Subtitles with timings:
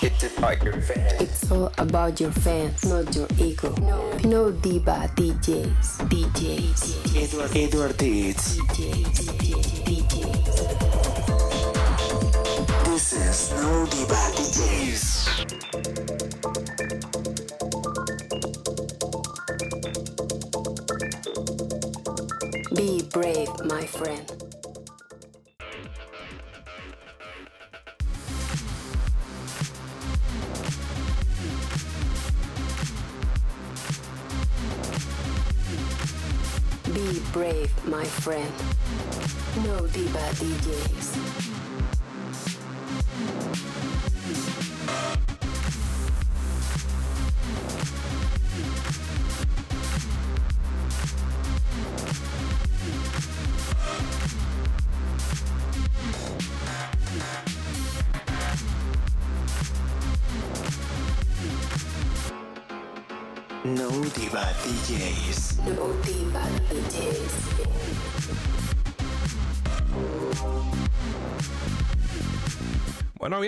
[0.00, 1.20] It's about your fans.
[1.20, 3.74] It's all about your fans, not your ego.
[3.80, 8.58] No, no diva DJs, DJs, Edward, Edward Deeds.
[8.58, 9.26] DJs,
[9.88, 10.58] DJs.
[12.84, 15.08] This is No Diva DJs.
[22.76, 24.47] Be brave, my friend.
[38.08, 38.52] Friend.
[39.64, 41.57] No diva DJs.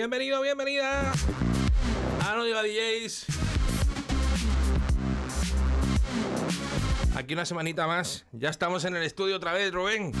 [0.01, 1.11] Bienvenido, bienvenida
[2.25, 3.27] a No Diva DJs.
[7.15, 8.25] Aquí una semanita más.
[8.31, 10.11] Ya estamos en el estudio otra vez, Rubén.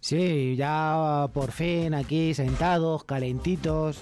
[0.00, 4.00] Sí, ya por fin aquí sentados, calentitos,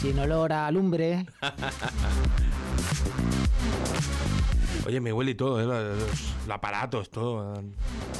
[0.00, 1.26] sin olor a lumbre.
[4.86, 5.66] Oye, me huele y todo, ¿eh?
[5.66, 5.98] los,
[6.46, 7.62] los aparatos, todo.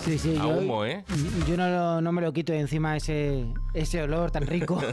[0.05, 1.03] Sí, sí, A yo, humo, ¿eh?
[1.49, 4.79] yo no, lo- no me lo quito de encima ese, ese olor tan rico.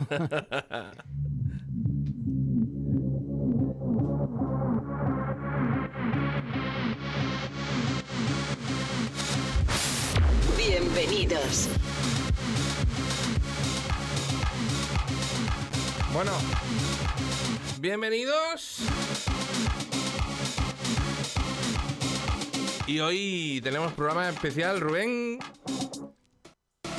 [10.58, 11.68] Bienvenidos.
[16.14, 16.32] Bueno,
[17.80, 18.80] bienvenidos.
[22.92, 25.40] Y hoy tenemos programa especial, Rubén.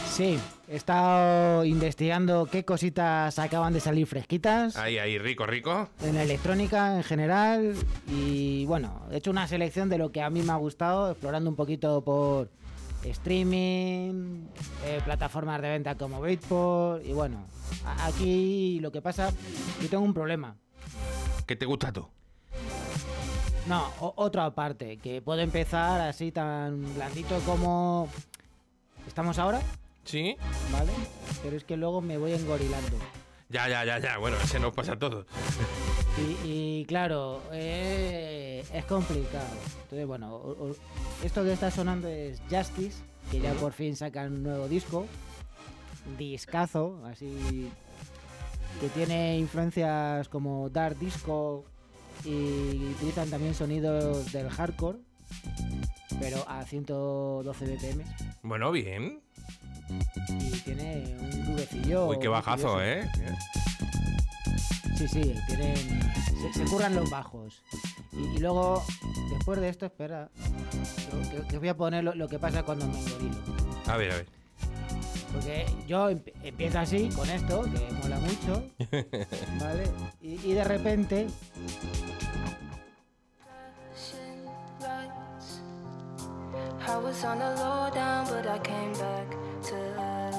[0.09, 5.91] Sí, he estado investigando qué cositas acaban de salir fresquitas Ahí, ahí, rico, rico.
[6.03, 7.75] en la electrónica en general
[8.09, 11.51] y bueno, he hecho una selección de lo que a mí me ha gustado, explorando
[11.51, 12.49] un poquito por
[13.05, 14.47] streaming,
[14.87, 17.45] eh, plataformas de venta como Beatport y bueno,
[17.99, 19.31] aquí lo que pasa,
[19.83, 20.57] yo tengo un problema.
[21.47, 22.09] ¿Qué te gusta tú?
[23.69, 28.09] No, otra parte, que puedo empezar así tan blandito como
[29.07, 29.61] estamos ahora,
[30.05, 30.37] ¿Sí?
[30.73, 30.91] ¿vale?
[31.43, 32.97] Pero es que luego me voy engorilando.
[33.49, 34.19] Ya, ya, ya, ya.
[34.19, 35.27] Bueno, ese nos pasa a todos.
[36.45, 36.49] Y,
[36.81, 39.47] y claro, eh, es complicado.
[39.83, 40.77] Entonces, bueno, o- o-
[41.23, 45.07] esto que está sonando es Justice, que ya por fin sacan un nuevo disco.
[46.19, 47.71] Discazo, así
[48.81, 51.65] que tiene influencias como Dark Disco
[52.25, 54.99] y utilizan también sonidos del hardcore,
[56.21, 58.05] pero a 112 BPM.
[58.43, 59.21] Bueno, bien.
[60.29, 62.07] Y tiene un grubecillo.
[62.07, 62.83] Uy, qué bajazo, curioso.
[62.83, 63.11] ¿eh?
[64.97, 65.77] Sí, sí, tienen.
[65.77, 67.63] Se, se curran los bajos.
[68.13, 68.83] Y, y luego,
[69.31, 70.31] después de esto, espera.
[71.49, 73.37] Que, voy a poner lo, lo que pasa cuando me engorilo.
[73.87, 74.27] A ver, a ver.
[75.33, 78.63] Porque yo emp- empiezo así, con esto, que mola mucho.
[79.61, 79.85] ¿Vale?
[80.21, 81.27] Y, y de repente.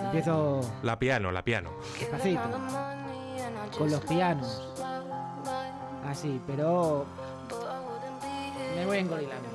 [0.05, 1.71] Empiezo La piano, la piano.
[1.99, 2.41] despacito,
[3.77, 4.69] con los pianos.
[6.07, 7.05] Así, pero
[8.75, 9.49] me voy engorilando.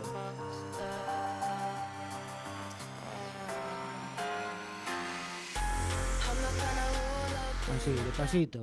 [7.89, 8.57] Local with my friends.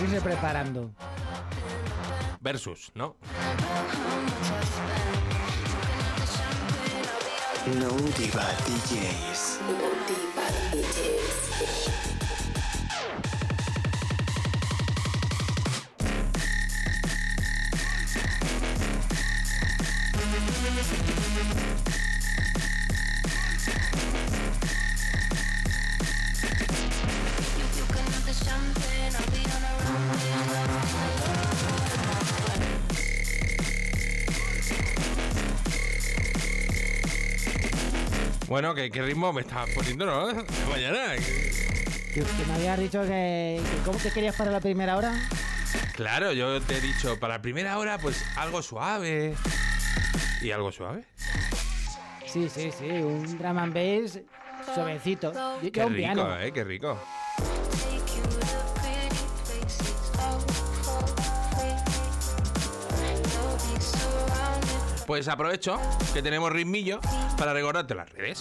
[0.00, 0.90] Irse preparando.
[2.40, 3.16] Versus, ¿no?
[7.80, 9.60] No Diva DJs.
[9.62, 12.13] No diva DJs.
[38.54, 40.26] Bueno, ¿qué, qué ritmo me estás poniendo, no?
[40.70, 41.16] Mañana.
[41.16, 45.12] Que, que me habías dicho que, que ¿Cómo que querías para la primera hora?
[45.96, 49.34] Claro, yo te he dicho, para la primera hora, pues algo suave.
[50.40, 51.04] ¿Y algo suave?
[52.26, 54.20] Sí, sí, sí, un drum and bass
[54.72, 55.32] suavecito.
[55.60, 56.40] Yo, Qué rico, piano.
[56.40, 56.96] eh, qué rico.
[65.08, 65.76] Pues aprovecho
[66.12, 67.00] que tenemos ritmillo
[67.36, 68.40] para recordarte las redes.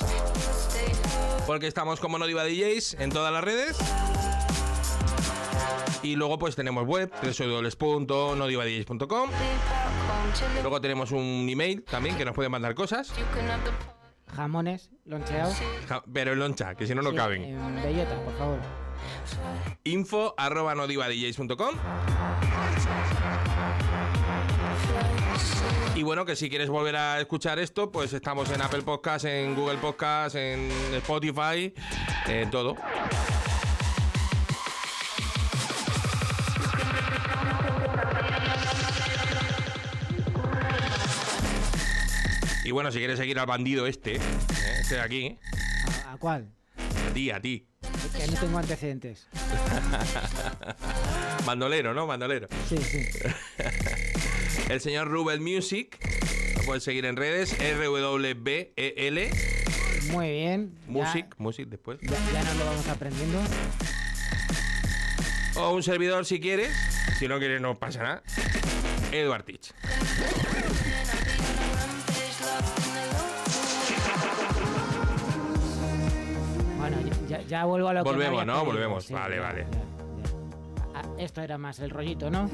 [1.45, 3.78] Porque estamos como No Diva DJs en todas las redes.
[6.01, 9.30] Y luego pues tenemos web, www.nodivadjs.com.
[10.62, 13.12] Luego tenemos un email también que nos pueden mandar cosas.
[14.36, 15.56] Jamones, loncheados.
[15.88, 17.44] Ja- Pero en loncha, que si no, no Sí, caben.
[17.44, 18.60] En bellota, por favor.
[19.84, 21.75] Info arroba nodivadjs.com.
[25.95, 29.56] Y bueno, que si quieres volver a escuchar esto, pues estamos en Apple Podcast, en
[29.56, 31.72] Google Podcast, en Spotify,
[32.28, 32.75] en todo.
[42.66, 44.19] Y bueno, si quieres seguir al bandido este, eh,
[44.81, 45.38] este de aquí,
[46.07, 46.48] ¿A, a cuál?
[47.10, 47.68] a ti, a ti.
[48.18, 49.28] Que no tengo antecedentes.
[51.46, 52.07] Bandolero, ¿no?
[52.07, 52.48] Bandolero.
[52.69, 53.06] Sí, sí.
[54.69, 55.98] El señor Rubel Music.
[56.57, 57.60] Lo puedes seguir en redes.
[57.60, 59.30] R-W-B-E-L.
[60.12, 60.74] Muy bien.
[60.88, 61.25] Ya- Music.
[61.38, 62.00] Music después.
[62.01, 63.39] Ya, ya nos lo vamos aprendiendo.
[65.56, 66.74] O un servidor si quieres.
[67.19, 68.24] Si no quieres, no pasa nada.
[69.12, 69.71] Edward Teach.
[76.77, 76.98] Bueno,
[77.30, 78.65] ya, ya vuelvo a lo que Volvemos, ¿no?
[78.65, 79.10] Volvemos.
[79.10, 79.65] Vale, vale.
[81.18, 82.50] Esto era más el rollito, ¿no?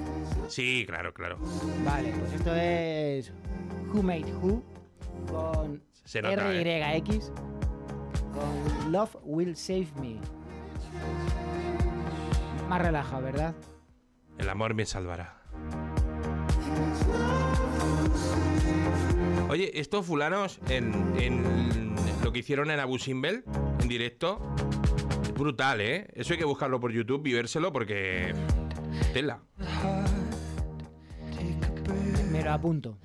[0.47, 1.37] Sí, claro, claro.
[1.85, 3.31] Vale, pues esto es
[3.93, 4.63] Who Made Who
[5.31, 6.93] con Se nota, ¿eh?
[6.95, 7.31] RYX
[8.33, 10.19] con Love Will Save Me.
[12.67, 13.55] Más relajado, ¿verdad?
[14.37, 15.41] El amor me salvará.
[19.49, 23.43] Oye, estos fulanos en, en lo que hicieron en Abu Simbel,
[23.81, 24.39] en directo,
[25.39, 26.07] brutal, ¿eh?
[26.13, 28.33] Eso hay que buscarlo por YouTube y vérselo porque...
[29.13, 29.39] Tela.
[32.31, 32.97] Me lo apunto.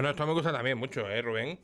[0.00, 1.58] Bueno, esto me gusta también mucho, ¿eh, Rubén?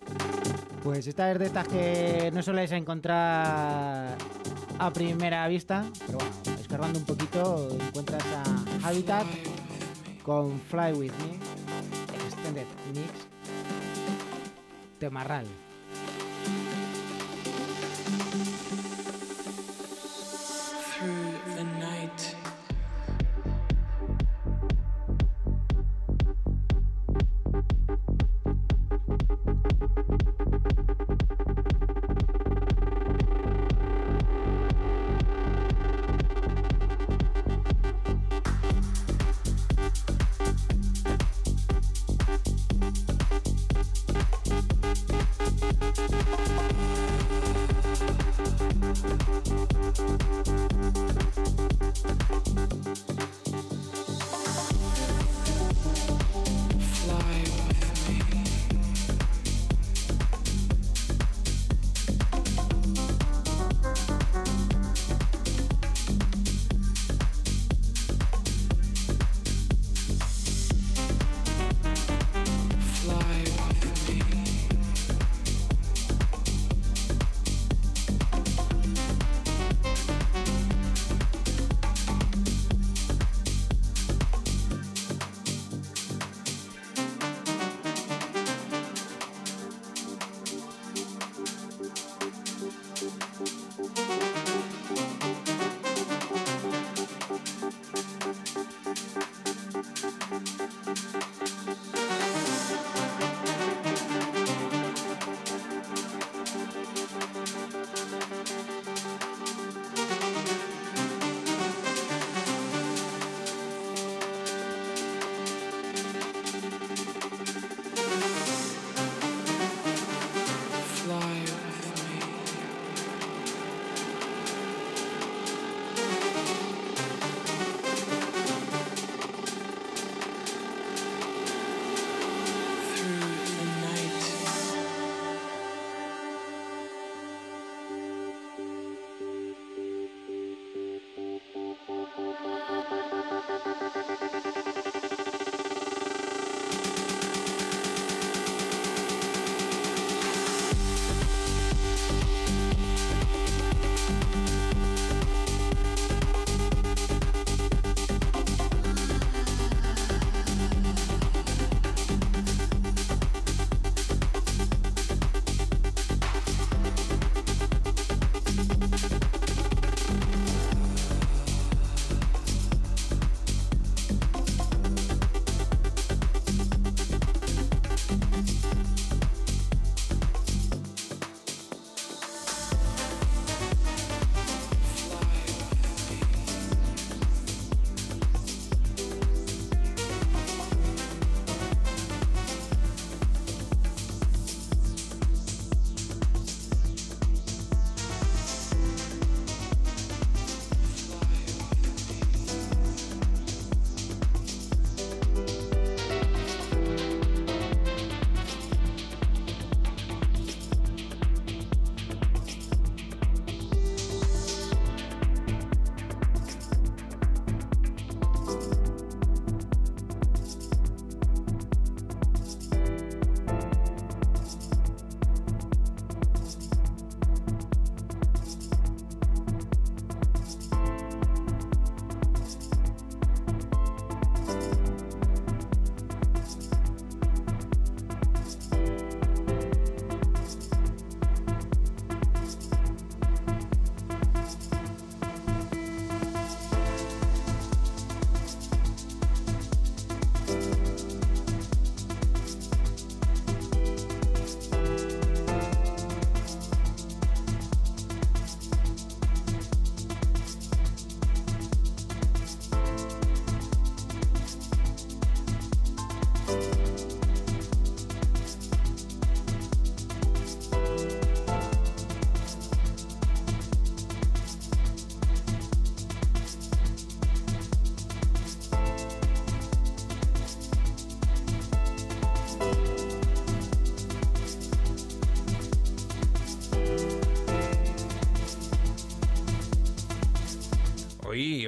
[0.83, 4.15] Pues esta es de estas que no sueles encontrar
[4.79, 9.25] a primera vista, pero bueno, escarbando un poquito encuentras a Habitat
[10.23, 13.27] con Fly With Me, Extended Mix,
[14.99, 15.47] Temarral.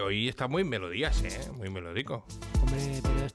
[0.08, 1.50] Hoy, está muy melodías, ¿eh?
[1.58, 2.24] Muy melódico.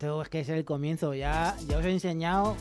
[0.04, 1.14] Esto es que es el comienzo.
[1.14, 2.58] Ya, ya os he enseñado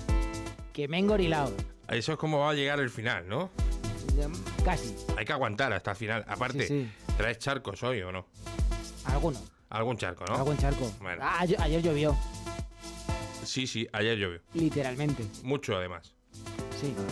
[0.72, 1.52] que me he engorilado.
[1.88, 3.50] Eso es como va a llegar el final, ¿no?
[4.64, 4.94] Casi.
[5.18, 6.24] Hay que aguantar hasta el final.
[6.28, 7.12] Aparte, Sí, sí.
[7.16, 8.26] ¿traes charcos hoy o no?
[9.06, 9.40] Alguno.
[9.70, 10.36] Algún charco, ¿no?
[10.36, 10.88] Algún charco.
[11.00, 11.20] Bueno.
[11.20, 12.16] Ah, ayer, ayer llovió.
[13.44, 14.40] Sí, sí, ayer llovió.
[14.54, 15.26] literalmente.
[15.42, 16.14] Mucho además.
[16.80, 16.94] Sí.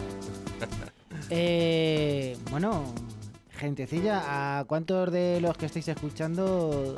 [1.29, 2.95] Eh, bueno,
[3.51, 6.95] gentecilla, ¿a cuántos de los que estáis escuchando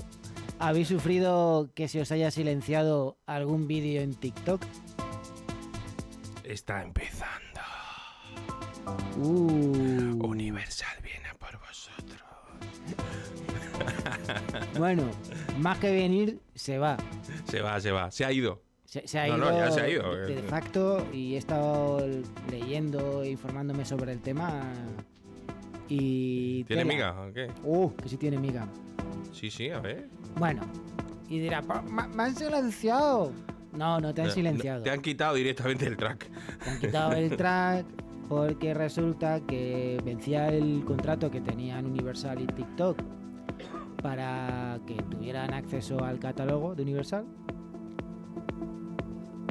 [0.62, 4.62] habéis sufrido que se os haya silenciado algún vídeo en TikTok?
[6.44, 7.60] Está empezando.
[9.16, 12.20] Uh, Universal viene por vosotros.
[14.78, 15.04] bueno,
[15.58, 16.96] más que venir, se va.
[17.50, 18.10] Se va, se va.
[18.10, 18.62] Se ha ido.
[18.84, 20.14] Se, se ha No, ido, no, ya se ha ido.
[20.14, 22.06] de de facto y he estado
[22.50, 24.62] leyendo e informándome sobre el tema.
[25.88, 26.64] Y.
[26.64, 26.94] ¿Tiene tela.
[26.94, 27.48] miga o qué?
[27.64, 28.66] Uh, que sí tiene miga.
[29.32, 30.08] Sí, sí, a ver.
[30.38, 30.62] Bueno,
[31.28, 33.32] y dirá, "Pa- ma- me han silenciado.
[33.72, 34.78] No, no te han No, silenciado.
[34.78, 36.28] no, te han quitado directamente el track.
[36.62, 37.86] Te han quitado el track
[38.28, 42.98] porque resulta que vencía el contrato que tenían Universal y TikTok
[44.02, 47.24] para que tuvieran acceso al catálogo de Universal.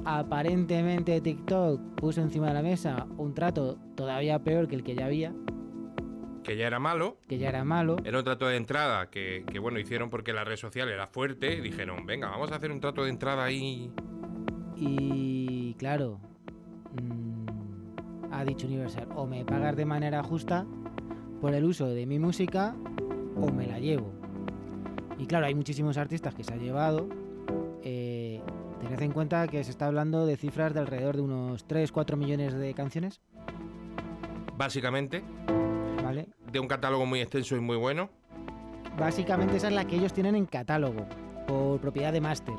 [0.04, 5.06] Aparentemente TikTok puso encima de la mesa un trato todavía peor que el que ya
[5.06, 5.32] había,
[6.44, 7.18] Que ya era malo.
[7.28, 7.98] que ya era malo.
[8.04, 11.54] Era un trato de entrada que, que, bueno, hicieron porque la red social era fuerte.
[11.54, 13.92] Y dijeron, venga, vamos a hacer un trato de entrada ahí.
[14.76, 16.20] Y claro,
[16.94, 20.66] mm, ha dicho Universal, o me pagas de manera justa
[21.40, 22.76] por el uso de mi música
[23.36, 24.12] o me la llevo.
[25.20, 27.08] Y claro, hay muchísimos artistas que se ha llevado.
[27.84, 28.42] Eh,
[28.80, 32.54] tened en cuenta que se está hablando de cifras de alrededor de unos 3-4 millones
[32.54, 33.22] de canciones,
[34.58, 35.24] Básicamente,
[36.16, 36.28] ¿vale?
[36.52, 38.10] de un catálogo muy extenso y muy bueno.
[38.98, 41.06] Básicamente esa es la que ellos tienen en catálogo,
[41.48, 42.54] por propiedad de máster.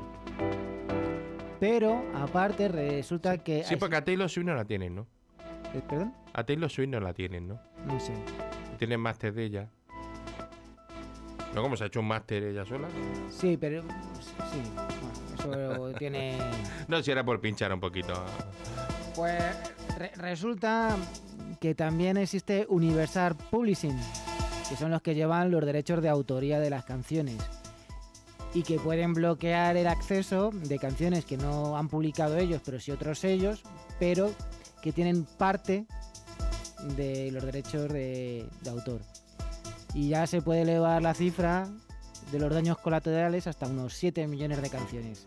[1.61, 3.63] Pero aparte resulta que...
[3.65, 5.07] Sí, hay- porque a Taylor Swift no la tienen, ¿no?
[5.75, 6.13] eh, ¿Perdón?
[6.33, 7.61] A Taylor Swift no la tienen, ¿no?
[7.87, 8.13] No sé.
[8.79, 9.69] Tienen máster de ella.
[11.55, 11.63] ¿No?
[11.63, 12.89] Como se ha hecho un máster ella sola.
[13.29, 16.39] Sí, pero sí, bueno, eso tiene.
[16.89, 18.13] No, si era por pinchar un poquito.
[19.15, 19.43] Pues
[19.99, 20.97] re- resulta
[21.61, 23.97] que también existe Universal Publishing,
[24.69, 27.37] que son los que llevan los derechos de autoría de las canciones
[28.55, 32.91] y que pueden bloquear el acceso de canciones que no han publicado ellos, pero sí
[32.91, 33.63] otros ellos,
[33.99, 34.31] pero
[34.83, 35.87] que tienen parte
[36.97, 39.01] de los derechos de, de autor.
[39.95, 41.69] Y ya se puede elevar la cifra
[42.31, 45.27] de los daños colaterales hasta unos 7 millones de canciones.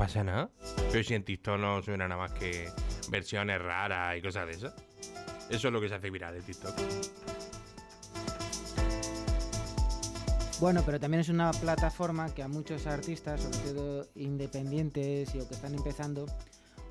[0.00, 0.48] ¿Pasa nada?
[0.90, 2.70] Pero si en TikTok no suena nada más que
[3.10, 4.72] versiones raras y cosas de esas.
[5.50, 6.74] Eso es lo que se hace viral de TikTok.
[10.58, 15.46] Bueno, pero también es una plataforma que a muchos artistas, sobre todo independientes y o
[15.46, 16.24] que están empezando,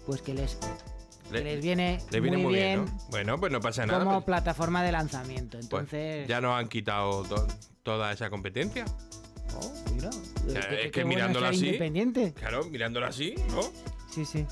[0.06, 0.60] pues que les,
[1.32, 2.92] Le, les viene, muy bien, bien ¿no?
[3.10, 4.00] Bueno, pues no pasa nada.
[4.04, 5.58] como pues- plataforma de lanzamiento.
[5.58, 7.48] pues Entonces, ya nos han quitado to-
[7.82, 8.86] toda esa competencia.
[9.60, 10.12] Oh, mira,
[10.48, 12.34] es que bueno mirándolo así- independiente.
[12.34, 13.62] Claro, mirándolo así, ¿no?
[14.10, 14.46] Sí, sí.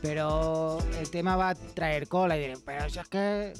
[0.00, 3.52] Pero el tema va a traer cola y diré, pero si es que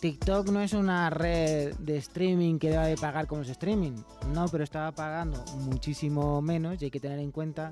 [0.00, 3.92] TikTok no es una red de streaming que deba de pagar como los streaming.
[4.32, 7.70] No, pero estaba pagando muchísimo menos y hay que tener en cuenta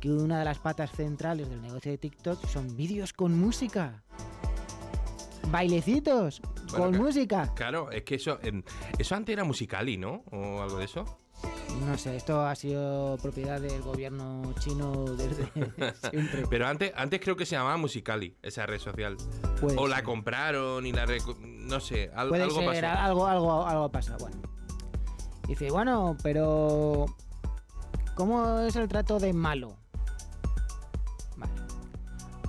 [0.00, 4.02] que una de las patas centrales del negocio de TikTok son vídeos con música.
[5.50, 7.52] Bailecitos Bueno, con que- música.
[7.54, 8.38] Claro, es que eso,
[8.98, 10.24] eso antes era musicali, ¿no?
[10.32, 11.04] O algo de eso.
[11.86, 15.46] No sé, esto ha sido propiedad del gobierno chino desde
[16.10, 16.44] siempre.
[16.48, 19.16] Pero antes, antes creo que se llamaba Musicali, esa red social.
[19.60, 21.06] Puede o la compraron y la...
[21.42, 23.00] No sé, al- Puede algo ser, pasó.
[23.00, 24.36] algo, algo, algo pasa, bueno.
[25.46, 27.06] Dice, bueno, pero
[28.14, 29.76] ¿cómo es el trato de malo?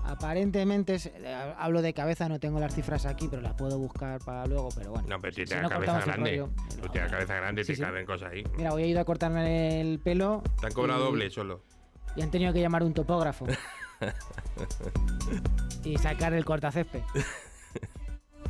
[0.08, 4.20] Aparentemente, es- eh, hablo de cabeza, no tengo las cifras aquí, pero las puedo buscar
[4.24, 5.08] para luego, pero bueno.
[5.08, 6.30] No, pero si tienes no cabeza grande.
[6.32, 7.82] rollo, Tú no, tienes la cabeza grande, Sí, te sí.
[7.82, 8.44] caben cosas ahí.
[8.56, 10.44] Mira, hoy he ido a cortarme el pelo.
[10.62, 11.62] Te han cobrado y- doble solo.
[12.16, 13.46] Y han tenido que llamar a un topógrafo.
[15.84, 17.02] y sacar el cortacésped.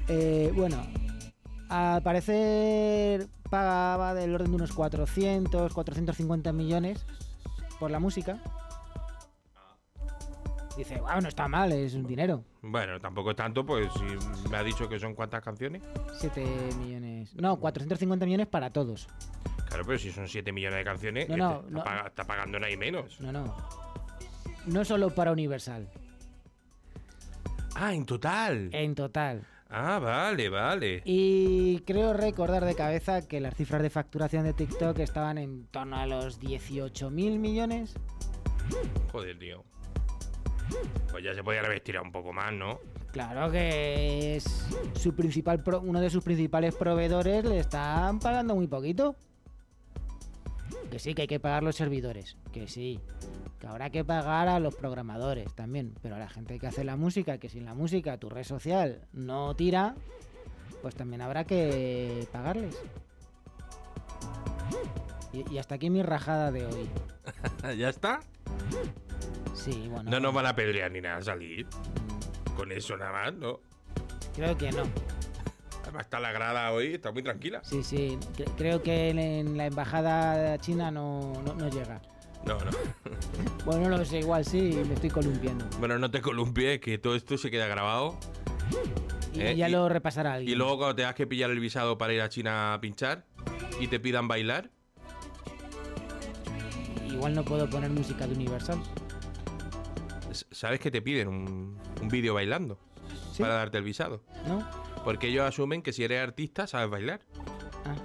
[0.08, 0.78] Eh, bueno,
[1.70, 7.06] al parecer pagaba del orden de unos 400, 450 millones
[7.80, 8.40] por la música.
[10.78, 12.44] Dice, wow, no está mal, es un dinero.
[12.62, 15.82] Bueno, tampoco es tanto, pues si me ha dicho que son cuántas canciones.
[16.20, 16.46] 7
[16.80, 17.34] millones.
[17.36, 19.08] No, 450 millones para todos.
[19.70, 21.80] Claro, pero si son 7 millones de canciones, No, que no.
[21.80, 23.20] Está, está pagando nadie menos.
[23.20, 23.56] No, no.
[24.68, 25.88] No solo para Universal,
[27.76, 28.70] Ah, en total.
[28.74, 29.44] en total.
[29.70, 31.02] Ah, vale, vale.
[31.06, 35.98] Y creo recordar de cabeza que las cifras de facturación de TikTok estaban en torno
[35.98, 37.96] a los 18 mil millones.
[39.12, 39.64] Joder, tío.
[41.12, 42.80] Pues ya se podía haber tirado un poco más, ¿no?
[43.12, 44.44] Claro que es
[44.96, 49.16] su principal pro- uno de sus principales proveedores le están pagando muy poquito.
[50.92, 53.00] que sí, que hay que pagar los servidores, que sí,
[53.60, 56.96] que habrá que pagar a los programadores también, pero a la gente que hace la
[56.96, 59.96] música, que sin la música tu red social no tira,
[60.82, 62.78] pues también habrá que pagarles.
[65.34, 66.90] Y, y hasta aquí mi rajada de hoy.
[67.78, 68.20] ¿Ya está?
[69.54, 70.10] Sí, bueno.
[70.10, 71.68] No nos van a pedrear ni nada a salir.
[72.56, 73.60] Con eso nada más, ¿no?
[74.36, 74.84] Creo que no.
[75.84, 77.62] Además está la grada hoy, está muy tranquila.
[77.64, 78.18] Sí, sí.
[78.36, 82.02] cre- creo que en, en la embajada china no, no, no llega.
[82.46, 82.72] No, no.
[83.66, 85.66] Bueno, no lo sé, igual sí, me estoy columpiando.
[85.80, 88.18] Bueno, no te columpies, que todo esto se queda grabado.
[89.34, 90.54] Y Eh, ya y- lo repasará alguien.
[90.54, 93.26] Y luego cuando tengas que pillar el visado para ir a China a pinchar
[93.80, 94.70] y te pidan bailar,
[97.10, 98.78] Igual no puedo poner música de Universal.
[100.52, 102.78] Sabes que te piden un, un vídeo bailando
[103.34, 103.42] ¿Sí?
[103.42, 104.22] para darte el visado.
[104.48, 104.68] ¿No?
[105.04, 107.22] Porque ellos asumen que si eres artista sabes bailar.
[107.86, 107.96] Ah,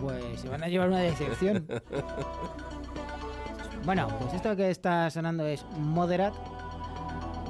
[0.00, 1.66] pues se van a llevar una decepción.
[3.84, 6.34] bueno, pues esto que está sonando es Moderat,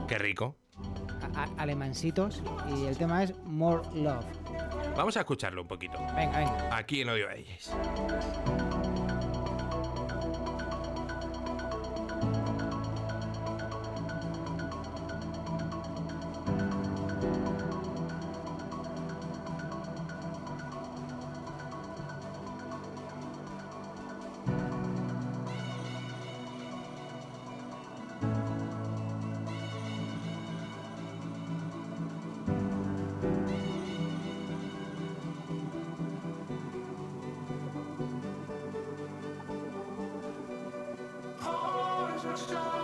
[0.09, 0.57] Qué rico.
[1.59, 2.43] alemancitos,
[2.77, 4.25] y el tema es More Love.
[4.97, 5.99] Vamos a escucharlo un poquito.
[6.15, 6.77] Venga, venga.
[6.77, 7.71] Aquí en Odio a ellos.
[42.37, 42.76] No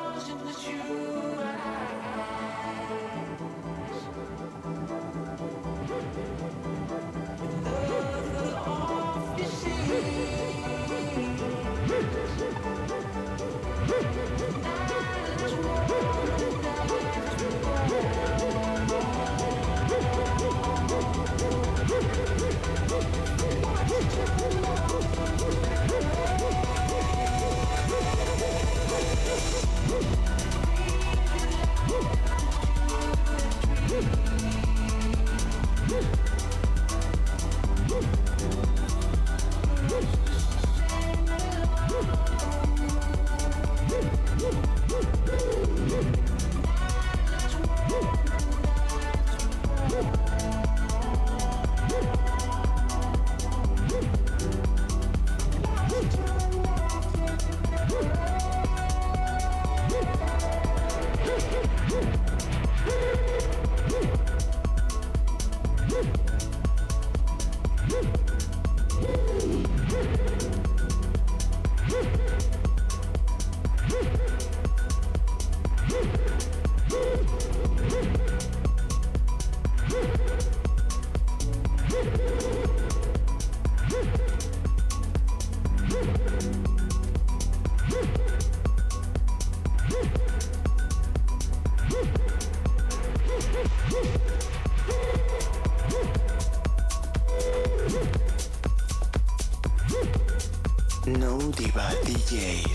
[101.73, 102.72] Diva DJs.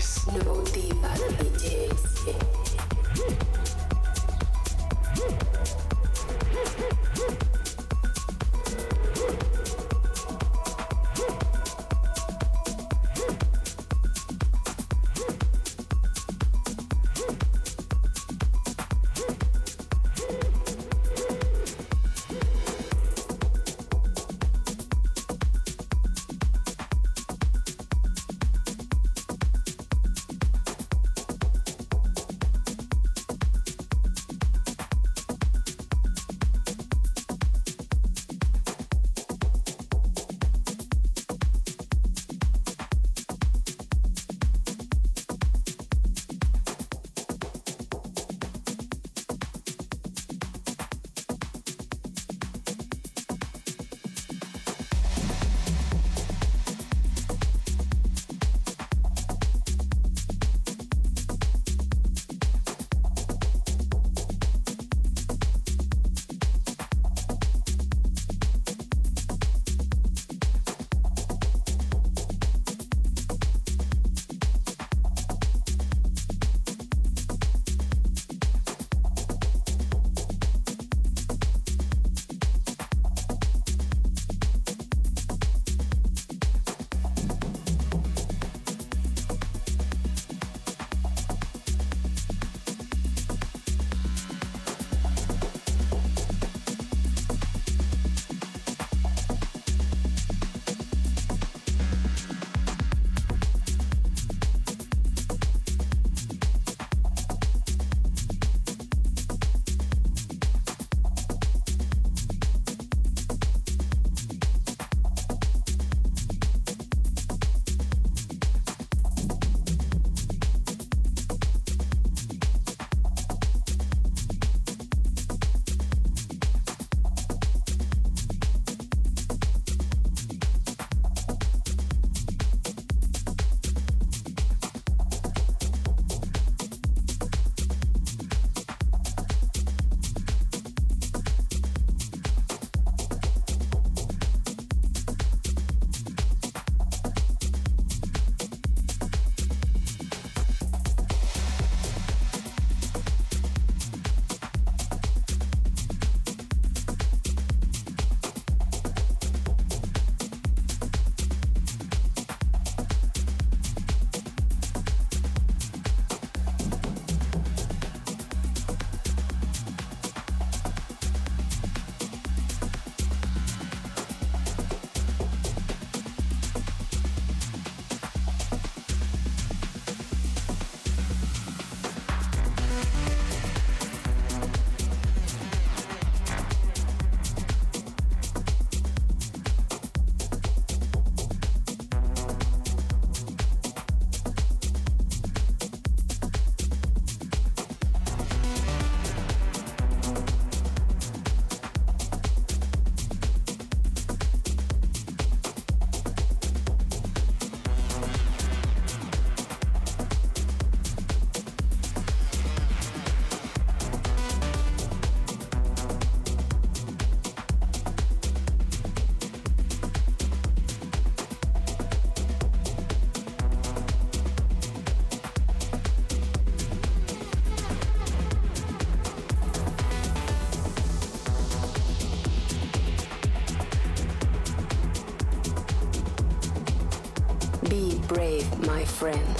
[238.98, 239.37] Friend.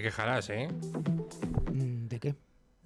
[0.00, 0.66] Te quejarás, ¿eh?
[1.74, 2.34] Mm, ¿De qué?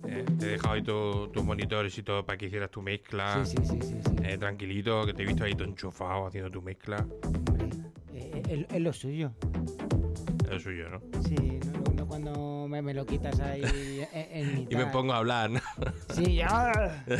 [0.05, 3.41] Eh, Te he dejado ahí tu- tus monitores y todo para que hicieras tu mezcla.
[3.47, 3.95] Sí, sí, sí, sí.
[4.05, 4.17] sí.
[4.25, 7.07] Eh, tranquilito, que te he visto ahí todo enchufado haciendo tu mezcla.
[7.25, 7.69] Hombre,
[8.15, 9.31] eh, es, lo suyo.
[10.43, 11.01] Es lo suyo, ¿no?
[11.23, 13.63] Sí, no, no- no cuando me, me lo quitas ahí
[14.13, 15.61] en, en Y me pongo a hablar, ¿no?
[16.17, 17.05] Sí, ya.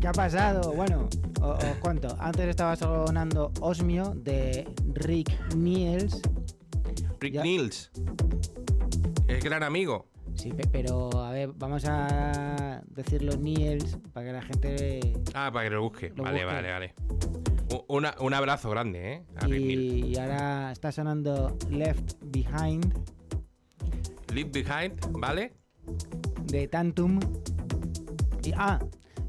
[0.00, 0.72] ¿Qué ha pasado?
[0.72, 1.08] Bueno,
[1.40, 2.16] os cuento.
[2.18, 6.20] Antes estaba sonando Osmio de Rick Niels.
[7.20, 7.42] Rick Ya.
[7.42, 7.90] Niels.
[9.28, 10.08] Es gran amigo.
[10.34, 15.00] Sí, pe- pero a ver, vamos a decirlo Niels para que la gente.
[15.34, 16.12] Ah, para que lo busque.
[16.14, 16.54] Lo vale, busque.
[16.54, 16.94] vale, vale.
[17.88, 19.22] Una- un abrazo grande, ¿eh?
[19.36, 20.06] A Rick Niels.
[20.08, 22.92] Y ahora está sonando Left Behind
[24.34, 25.54] Leave Behind, ¿vale?
[26.44, 27.18] de Tantum.
[28.44, 28.78] Y, ah,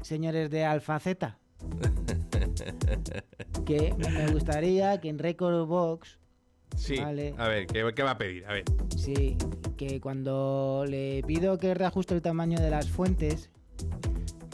[0.02, 1.38] señores de Alfa Z.
[3.64, 6.18] que me gustaría que en Record Box,
[6.76, 6.96] Sí.
[6.98, 7.34] Vale.
[7.38, 8.44] A ver, ¿qué, qué va a pedir?
[8.46, 8.64] A ver.
[8.96, 9.36] sí,
[9.76, 13.50] que cuando le pido que reajuste el tamaño de las fuentes,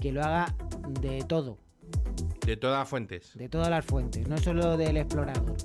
[0.01, 0.55] que lo haga
[1.01, 1.59] de todo,
[2.47, 3.37] De todas fuentes.
[3.37, 5.57] de todas las fuentes, no solo del explorador.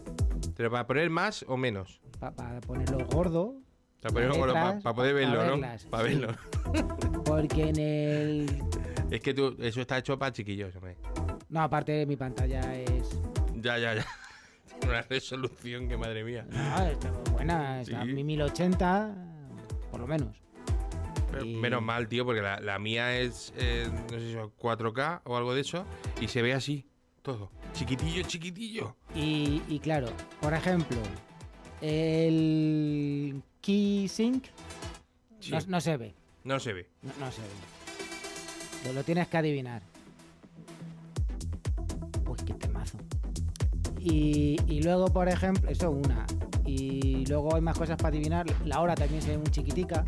[0.55, 2.01] ¿Pero para poner más o menos?
[2.19, 3.55] Para ponerlo gordo,
[4.01, 5.61] Para, ponerlo Letras, para, para poder verlo, ¿no?
[5.89, 6.15] Para sí.
[6.15, 6.33] verlo.
[7.25, 8.63] porque en el...
[9.09, 10.97] Es que tú, eso está hecho para chiquillos, hombre.
[11.49, 13.19] No, aparte mi pantalla es...
[13.55, 14.05] Ya, ya, ya.
[14.83, 16.45] Una resolución que madre mía.
[16.49, 18.11] No, está buena, está Sí.
[18.13, 19.13] mi 1080,
[19.91, 20.35] por lo menos.
[21.31, 24.51] Pero Y- Menos mal, tío, porque la, la mía es, eh, no sé si son
[24.57, 25.85] 4K o algo de eso,
[26.19, 26.85] y se ve así,
[27.21, 27.51] todo.
[27.73, 28.95] Chiquitillo, chiquitillo.
[29.13, 30.07] Y, y claro,
[30.41, 30.97] por ejemplo,
[31.81, 34.45] el key sync
[35.39, 35.51] Sí.
[35.51, 36.89] no, no se ve, No se ve.
[37.03, 38.93] no, no se ve.
[38.93, 39.83] Lo tienes que adivinar.
[43.99, 46.25] Y, y luego, por ejemplo, eso una.
[46.65, 48.45] Y luego hay más cosas para adivinar.
[48.65, 50.05] La hora también se ve muy chiquitica.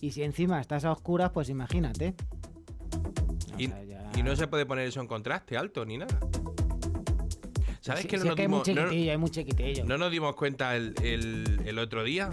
[0.00, 2.14] Y si encima estás a oscuras, pues imagínate.
[3.54, 6.18] O Y, sea, ya- y no se puede poner eso en contraste alto ni nada.
[7.80, 9.30] ¿Sabes Sí, que no sí, nos es que hay muy dimos, no- chiquitillo, hay muy
[9.30, 9.84] chiquitillo.
[9.84, 12.30] no nos dimos cuenta el, el- el otro día?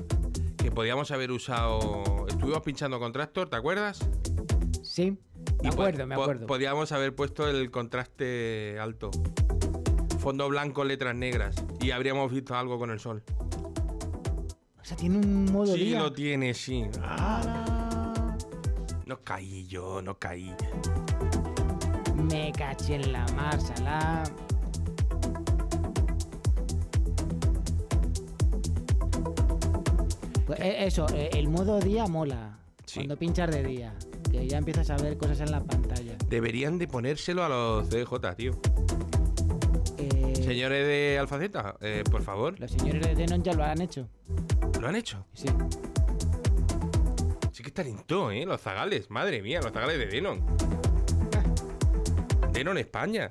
[0.58, 2.26] Que podíamos haber usado.
[2.28, 4.00] Estuvimos pinchando con Tractor, ¿te acuerdas?
[4.84, 5.12] Sí,
[5.64, 6.48] me po- acuerdo, me po- acuerdo.
[6.48, 9.10] Podíamos haber puesto el contraste alto.
[10.20, 11.56] Fondo blanco, letras negras.
[11.82, 13.24] Y habríamos visto algo con el sol.
[14.82, 16.00] O sea, tiene un modo Sí, día.
[16.00, 16.84] lo tiene, sí.
[17.02, 18.36] ¡Hala!
[19.06, 20.54] No caí yo, no caí.
[22.16, 24.24] Me caché en la mar, salá.
[30.46, 32.58] Pues eh, eso, eh, el modo día mola.
[32.86, 33.00] Sí.
[33.02, 33.94] Cuando pinchas de día.
[34.32, 36.16] Que ya empiezas a ver cosas en la pantalla.
[36.28, 38.60] Deberían de ponérselo a los CJ, tío.
[40.50, 42.60] Eh, Señores de Alfaceta, eh, por favor.
[42.60, 44.10] Los señores de Denon ya lo han hecho.
[44.82, 45.24] ¿Lo han hecho?
[45.32, 45.48] Sí.
[47.52, 47.72] Sí que
[48.08, 48.46] todo, ¿eh?
[48.48, 50.44] Los zagales, madre mía, los zagales de Denon.
[52.52, 53.30] Denon España.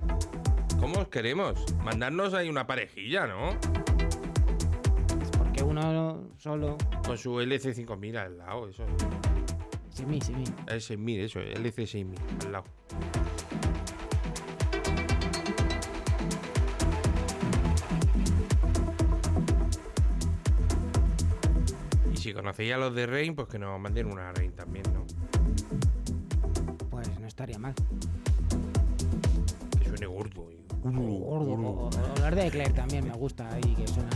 [0.78, 1.64] ¿Cómo os queremos?
[1.82, 3.58] Mandarnos ahí una parejilla, ¿no?
[5.38, 6.78] Porque uno solo.
[7.04, 8.84] Con su LC5000 al lado, eso.
[9.90, 10.44] Sí, mí, sí, mí.
[10.68, 12.64] Es 6000, eso, LC6000 al lado.
[22.28, 25.06] Si conocéis a los de Rain, pues que nos manden una Rain también, ¿no?
[26.90, 27.74] Pues no estaría mal.
[29.80, 30.50] Que suene gordo.
[30.52, 31.52] y- Gordo.
[31.52, 34.10] O, o- de Eclair también me gusta ahí, que suena.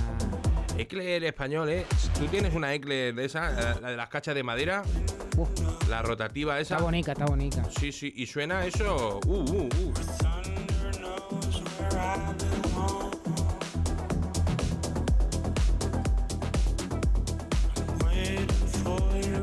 [0.76, 1.86] Eclair español, ¿eh?
[2.18, 4.82] Tú tienes una Eclair de esa, la- la de las cachas de madera,
[5.88, 6.74] la rotativa esa.
[6.74, 7.64] está bonita, está bonita.
[7.80, 9.20] Sí, sí, y suena eso.
[9.26, 9.92] Uh, uh, uh.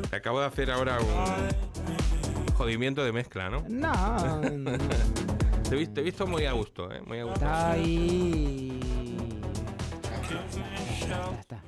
[0.09, 3.63] Te acabo de hacer ahora un jodimiento de mezcla, ¿no?
[3.69, 4.41] No.
[5.69, 7.01] te, he visto, muy a gusto, ¿eh?
[7.05, 7.39] Muy a gusto.
[7.39, 8.79] Está ahí.
[11.01, 11.61] Está, está.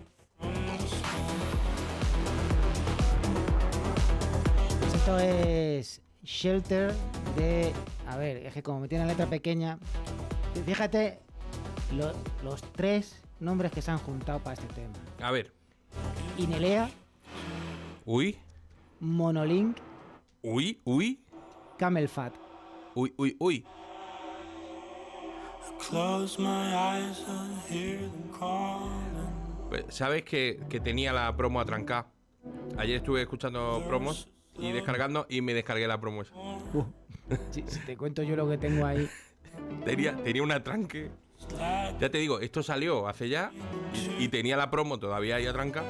[4.95, 6.93] Esto es Shelter
[7.35, 7.71] de.
[8.07, 9.77] A ver, es que como me tiene la letra pequeña.
[10.65, 11.19] Fíjate
[11.95, 12.11] lo,
[12.43, 14.93] los tres nombres que se han juntado para este tema.
[15.21, 15.51] A ver.
[16.37, 16.89] Inelea.
[18.05, 18.37] Uy,
[18.99, 19.77] Monolink,
[20.41, 21.19] uy, uy,
[21.77, 22.33] Camel Fat.
[22.95, 23.65] uy, uy, uy.
[25.89, 28.89] Close my eyes and hear them calling.
[29.69, 32.07] Pues, ¿Sabes que, que tenía la promo atrancada?
[32.77, 36.35] Ayer estuve escuchando promos y descargando y me descargué la promo esa.
[36.35, 36.85] Uh,
[37.51, 39.07] si, si te cuento yo lo que tengo ahí.
[39.85, 41.11] Tenía, tenía un atranque.
[41.99, 43.51] Ya te digo, esto salió hace ya
[44.19, 45.83] y, y tenía la promo todavía ahí atranca.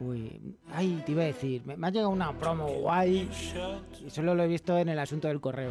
[0.00, 3.30] Uy, ay, te iba a decir, me, me ha llegado una promo guay
[4.06, 5.70] y solo lo he visto en el asunto del correo.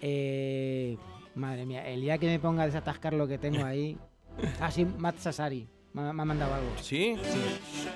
[0.00, 0.96] Eh,
[1.34, 3.96] madre mía, el día que me ponga a desatascar lo que tengo ahí.
[4.60, 5.66] Ah, sí, Matt Sassari.
[5.94, 6.68] Me, ha- me ha mandado algo.
[6.82, 7.16] ¿Sí?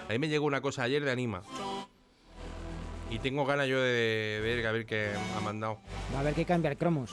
[0.08, 1.42] Ahí me llegó una cosa ayer de Anima.
[3.10, 5.80] Y tengo ganas yo de ver a ver qué ha mandado.
[6.14, 7.10] Va a haber que cambiar cromos.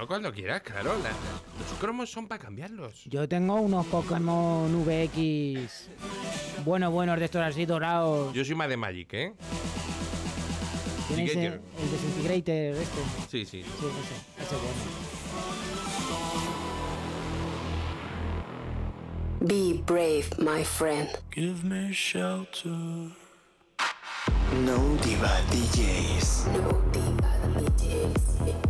[0.00, 0.94] Pero cuando quieras, claro.
[1.02, 3.04] la- los cromos son para cambiarlos.
[3.04, 5.88] Yo tengo unos Pokémon VX.
[6.64, 8.32] Buenos, buenos de estos así dorados.
[8.32, 9.34] Yo soy más de Magic, ¿eh?
[11.08, 11.60] ¿Tienes el, el
[11.90, 13.00] Desintegrator este?
[13.30, 13.62] Sí, sí.
[13.62, 14.42] Sí, ese.
[14.42, 14.80] Ese bueno.
[19.42, 21.10] Be brave, my friend.
[21.30, 22.70] Give me shelter.
[24.64, 26.46] No Diva DJs.
[26.54, 28.69] No diva DJs.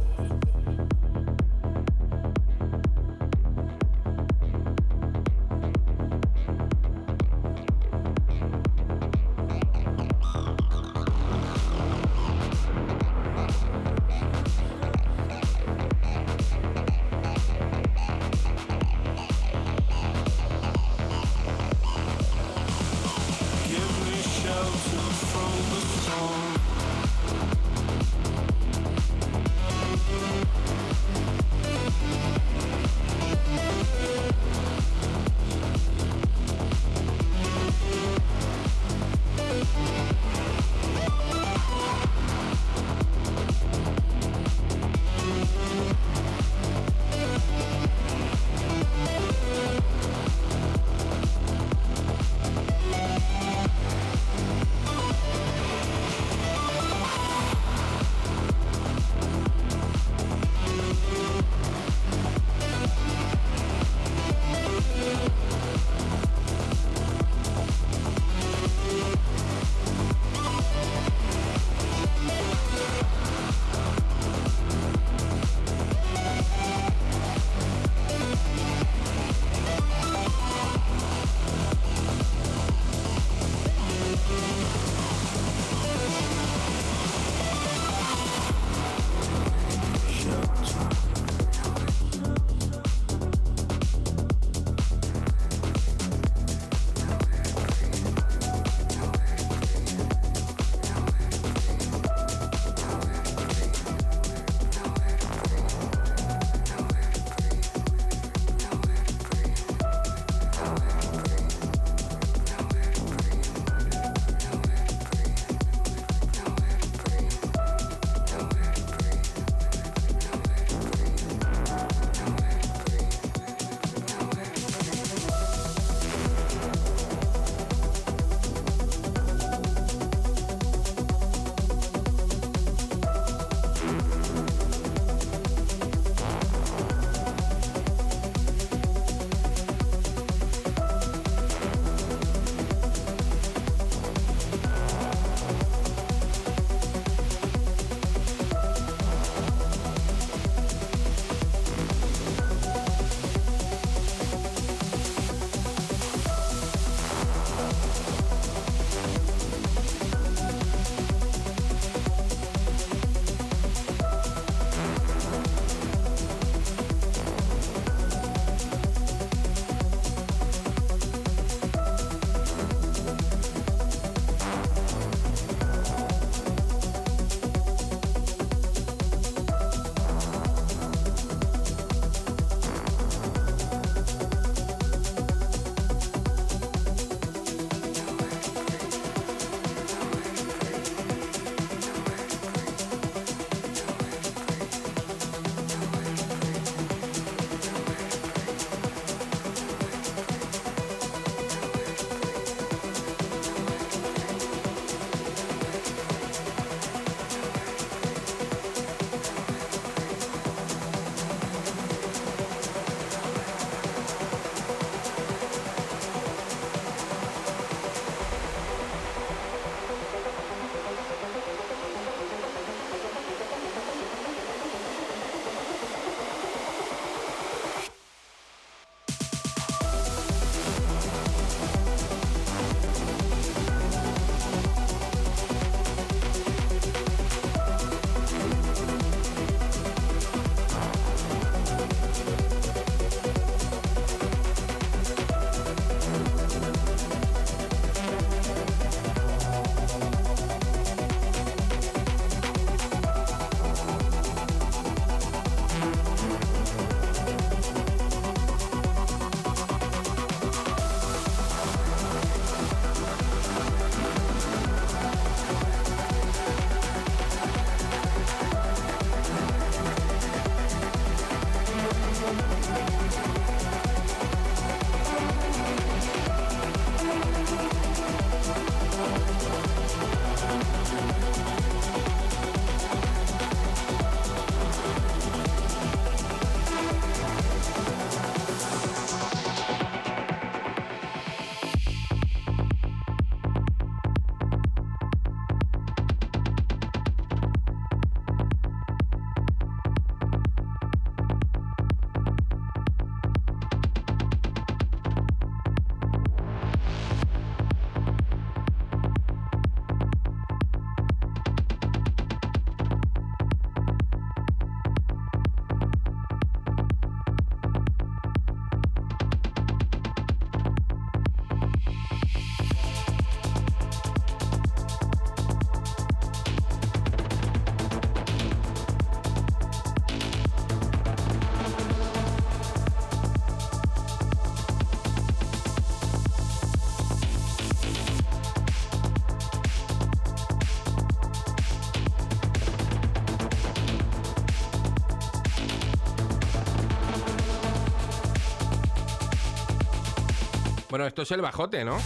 [351.00, 351.96] Bueno, esto es el bajote, ¿no?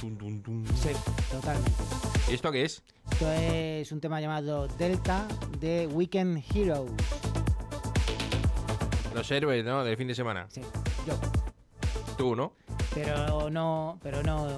[0.00, 0.66] Tum, tum, tum.
[0.74, 0.88] Sí,
[1.30, 1.70] totalmente.
[2.28, 2.82] ¿Y esto qué es?
[3.12, 5.24] Esto es un tema llamado Delta
[5.60, 6.90] de Weekend Heroes.
[9.14, 9.84] Los héroes, ¿no?
[9.84, 10.48] Del fin de semana.
[10.50, 10.62] Sí,
[11.06, 11.14] yo.
[12.18, 12.54] Tú, ¿no?
[12.92, 14.48] Pero no, pero no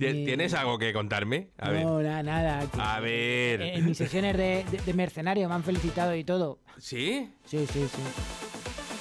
[0.00, 1.48] mi- ¿Tienes algo que contarme?
[1.58, 1.84] A ver.
[1.84, 2.60] No, na- nada.
[2.70, 3.60] que- A ver.
[3.62, 6.58] En, en mis sesiones de, de- de mercenario me han felicitado y todo.
[6.78, 7.30] ¿Sí?
[7.44, 8.02] Sí, sí, sí.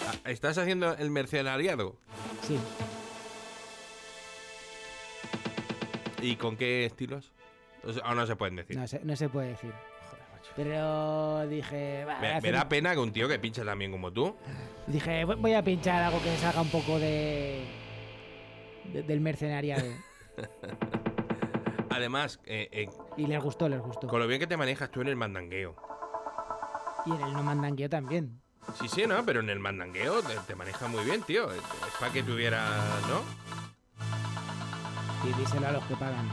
[0.07, 1.97] Ah, ¿Estás haciendo el mercenariado?
[2.47, 2.57] Sí.
[6.21, 7.31] ¿Y con qué estilos?
[7.83, 8.77] O sea, o no se pueden decir.
[8.77, 9.71] No se, no se puede decir.
[10.09, 10.51] Joder, macho.
[10.55, 14.35] Pero dije, va, Me, da pena que un tío que pincha también como tú.
[14.87, 17.63] dije, voy- voy a pinchar algo que salga un poco de,
[18.91, 19.85] de- del mercenariado.
[21.89, 24.07] Además, eh, eh, Y les gustó, les gustó.
[24.07, 25.75] con lo bien que te manejas tú en el mandangueo.
[27.05, 28.41] Y en el no mandangueo también.
[28.79, 29.23] Sí, sí, ¿no?
[29.25, 31.51] Pero en el mandangueo te, te maneja muy bien, tío.
[31.51, 31.61] Es,
[31.99, 32.67] para que tuviera,
[33.07, 33.21] ¿no?
[35.29, 36.27] Y díselo a los que pagan.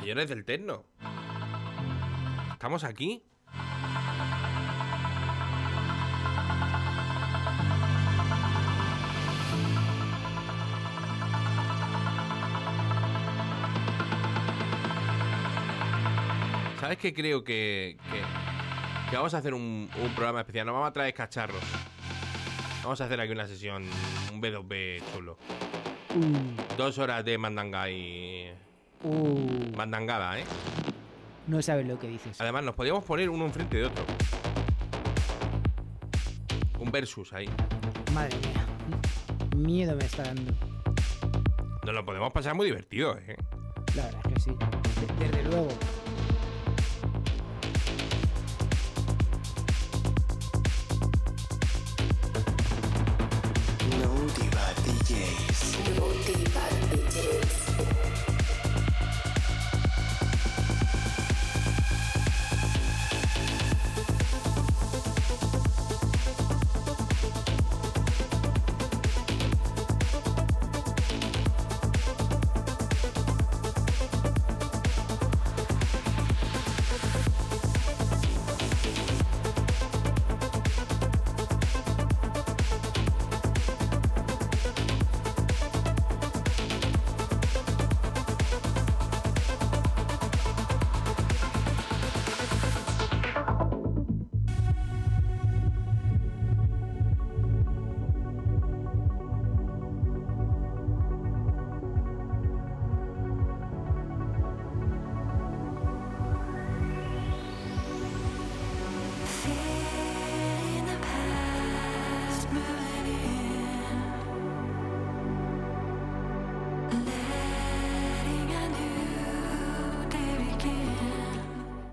[0.00, 0.84] Señores del Tecno.
[2.52, 3.24] Estamos aquí.
[16.82, 18.20] ¿Sabes qué creo que, que,
[19.08, 20.66] que vamos a hacer un, un programa especial?
[20.66, 21.62] Nos vamos a traer cacharros.
[22.82, 23.84] Vamos a hacer aquí una sesión,
[24.32, 25.38] un B2B chulo.
[26.16, 28.50] Uh, Dos horas de mandanga y...
[29.04, 30.44] uh, Mandangada, ¿eh?
[31.46, 32.40] no sabes lo que dices.
[32.40, 34.04] Además, nos podíamos poner uno enfrente de otro.
[36.80, 37.48] Un versus ahí.
[38.12, 38.66] Madre mía.
[39.56, 40.52] Miedo me está dando.
[41.86, 43.36] Nos lo podemos pasar muy divertido, ¿eh?
[43.94, 44.50] La verdad es que sí.
[44.50, 45.68] De- Desde luego.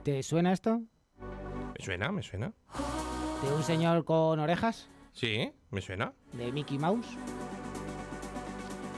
[0.09, 0.81] ¿Te suena esto?
[1.77, 2.11] ¿Me suena?
[2.11, 2.51] ¿Me suena?
[3.43, 4.89] ¿De un señor con orejas?
[5.13, 6.13] Sí, me suena.
[6.33, 7.05] ¿De Mickey Mouse?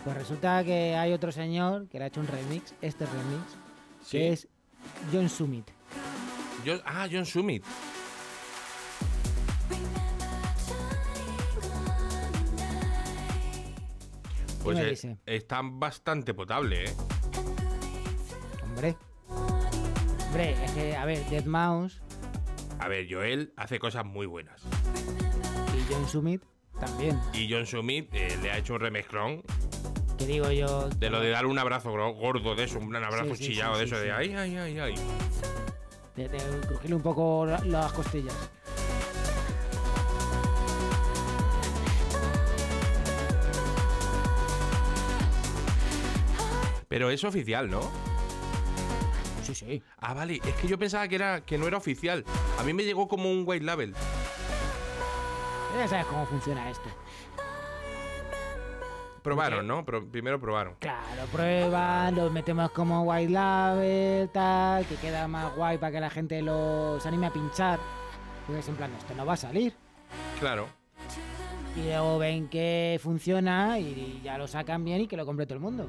[0.05, 3.57] Pues resulta que hay otro señor que le ha hecho un remix, este remix,
[4.05, 4.19] Sí.
[4.19, 4.47] que es
[5.11, 5.69] John Summit.
[6.63, 7.65] Yo- ah, John Summit.
[14.63, 15.17] Pues dice?
[15.25, 16.93] están bastante potable, ¿eh?
[18.63, 18.95] Hombre.
[20.31, 22.01] Hombre, es que, a ver, Dead Mouse
[22.79, 24.61] A ver, Joel hace cosas muy buenas.
[25.77, 26.41] y John Summit
[26.79, 27.19] también.
[27.33, 29.43] Y John Summit eh, le ha hecho un remezclón
[30.17, 30.87] Que digo yo.
[30.89, 33.77] de lo de darle un abrazo gro- gordo de eso, un abrazo Sí, sí, chillado
[33.77, 34.95] de sí, eso de ay, ay, ay, ay.
[36.15, 38.35] De, de crujirle un poco la- las costillas.
[46.87, 47.89] Pero es oficial, ¿no?
[49.53, 49.83] Sí, sí.
[49.97, 52.23] Ah, vale, es que yo pensaba que era que no era oficial.
[52.59, 53.93] A mí me llegó como un white label.
[55.77, 56.89] Ya sabes cómo funciona esto.
[59.23, 59.85] Probaron, ¿no?
[59.85, 60.75] Pro- primero probaron.
[60.79, 66.09] Claro, prueban, los metemos como white label, tal, que queda más guay para que la
[66.09, 67.79] gente los anime a pinchar.
[68.47, 69.75] Porque es en plan, esto no va a salir.
[70.39, 70.67] Claro.
[71.75, 75.55] Y luego ven que funciona y ya lo sacan bien y que lo compre todo
[75.55, 75.87] el mundo.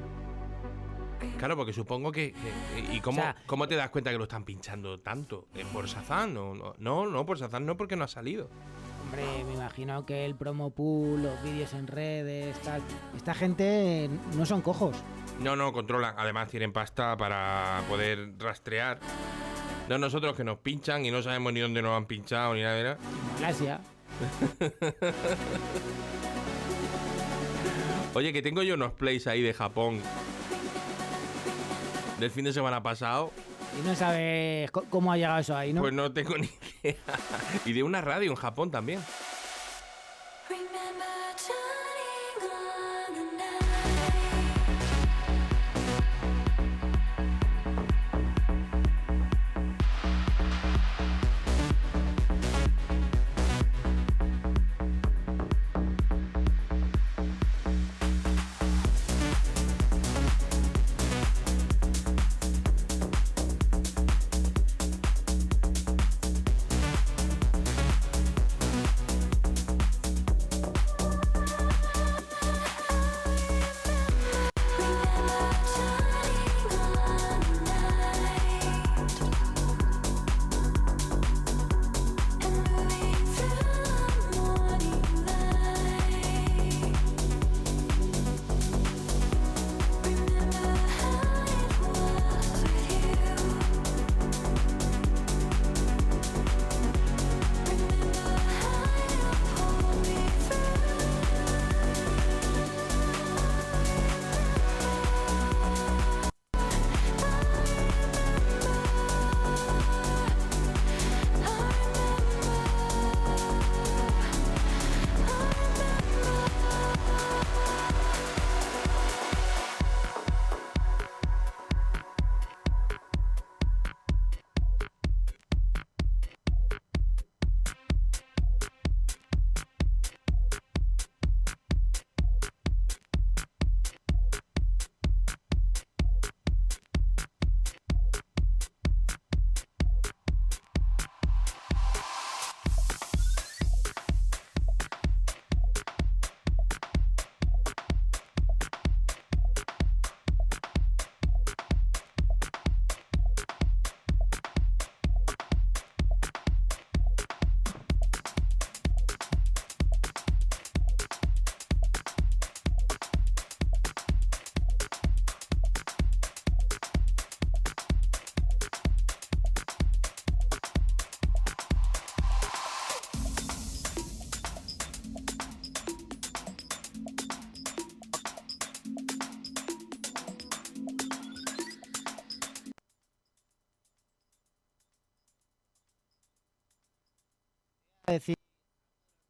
[1.37, 2.33] Claro, porque supongo que.
[2.33, 5.47] que- ¿Y cómo, O sea- cómo te das cuenta que lo están pinchando tanto?
[5.55, 6.33] ¿Eh, ¿Por Sazán?
[6.33, 8.49] No, no, no, no, por Sazán no, porque no ha salido.
[9.05, 12.81] Hombre, me imagino que el promo pool, los vídeos en redes, tal.
[13.15, 14.95] Esta gente no son cojos.
[15.39, 16.15] No, no, controlan.
[16.17, 18.99] Además, tienen pasta para poder rastrear
[19.89, 22.75] No nosotros que nos pinchan y no sabemos ni dónde nos han pinchado ni nada.
[22.75, 22.97] de nada.
[23.35, 23.81] Malasia.
[28.13, 29.99] Oye, que tengo yo unos plays ahí de Japón.
[32.23, 33.33] Del fin de semana pasado.
[33.77, 35.81] Y no sabes cómo ha llegado eso ahí, ¿no?
[35.81, 36.49] Pues no tengo ni
[36.81, 36.95] idea.
[37.65, 39.01] Y de una radio en Japón también.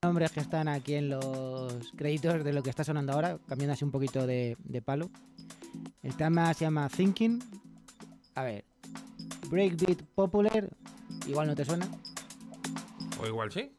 [0.03, 3.83] Nombres que están aquí en los créditos de lo que está sonando ahora, cambiando así
[3.85, 5.09] un poquito de, de palo.
[6.01, 7.41] El tema se llama Thinking.
[8.35, 8.65] A ver,
[9.49, 10.69] Breakbeat Popular,
[11.27, 11.87] igual no te suena,
[13.21, 13.71] O igual sí.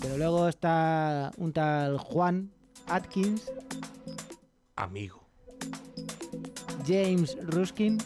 [0.00, 2.50] pero luego está un tal Juan
[2.86, 3.50] Atkins,
[4.76, 5.22] Amigo.
[6.86, 7.98] James Ruskin,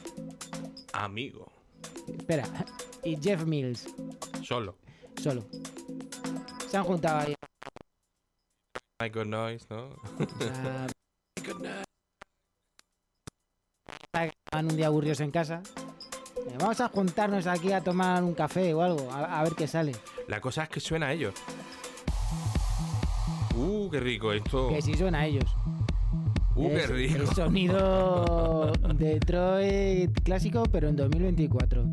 [0.93, 1.47] Amigo.
[2.19, 2.45] espera,
[3.05, 3.87] y Jeff Mills,
[4.43, 4.77] Solo.
[5.23, 5.45] solo.
[6.73, 7.35] Se han juntado ahí.
[9.03, 9.91] Michael Noise, ¿no?
[14.15, 15.63] a- Estaban un día aburridos en casa.
[16.49, 19.67] Eh, Vamos a juntarnos aquí a tomar un café o algo, a, a ver qué
[19.67, 19.93] sale.
[20.29, 21.35] La cosa es que suena a ellos.
[23.55, 24.71] Uh, qué rico esto.
[24.71, 25.55] Que si suena a ellos.
[26.55, 27.17] Uh, qué Es rico.
[27.19, 31.85] El sonido Detroit clásico, pero en 2024.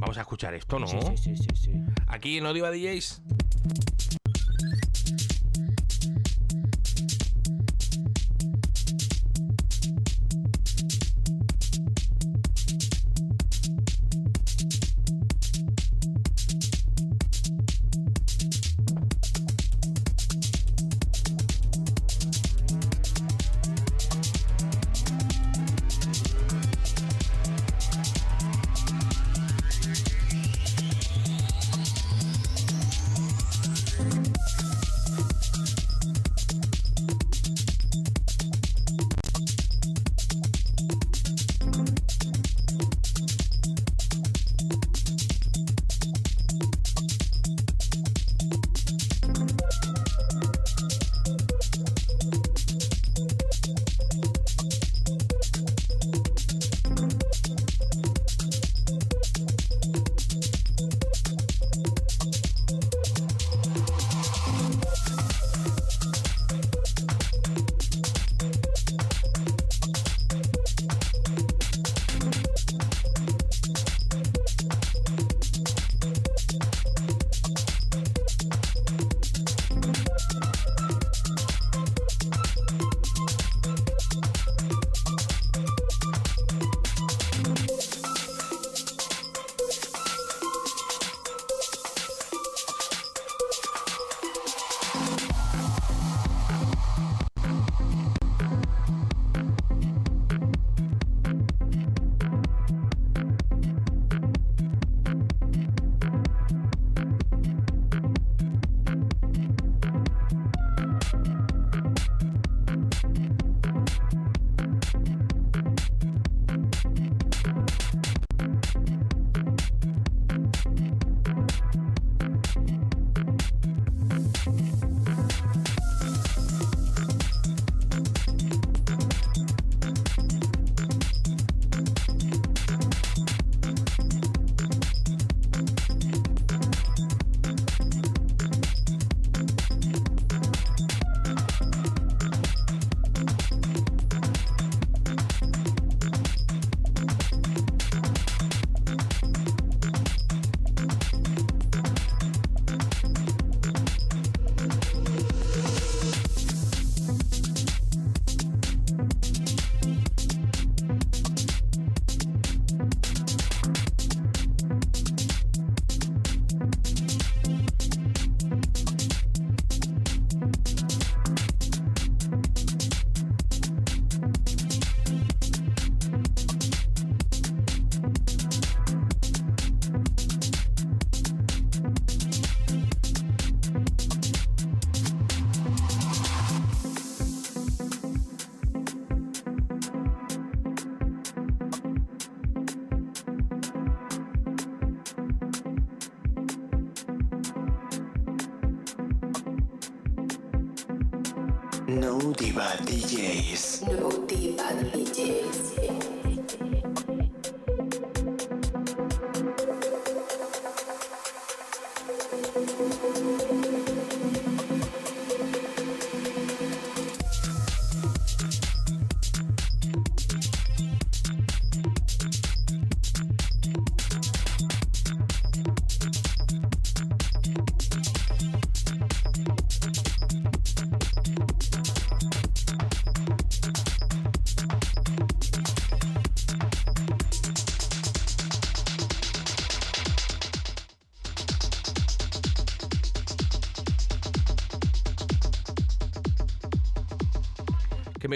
[0.00, 0.86] Vamos a escuchar esto, ¿no?
[0.86, 1.72] Sí, sí, sí, sí, sí.
[2.08, 3.20] Aquí en Odiva DJs.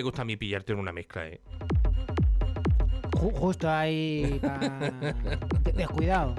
[0.02, 1.40] Me gusta a mí pillarte en una mezcla, ¿eh?
[3.12, 4.40] Ju- justo ahí.
[5.76, 6.34] Descuidado.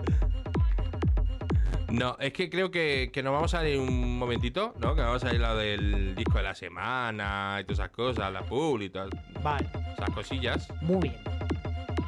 [1.89, 4.95] No, es que creo que, que nos vamos a ir un momentito, ¿no?
[4.95, 8.41] Que vamos a ir lo del disco de la semana y todas esas cosas, la
[8.41, 9.09] pool y todas
[9.41, 10.67] Vale, esas cosillas.
[10.81, 11.15] muy bien.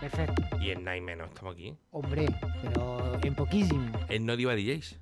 [0.01, 0.43] Perfecto.
[0.59, 1.73] Y en Nine menos estamos aquí.
[1.91, 2.25] Hombre,
[2.63, 3.89] pero en poquísimo.
[4.09, 4.99] En No Diva DJs.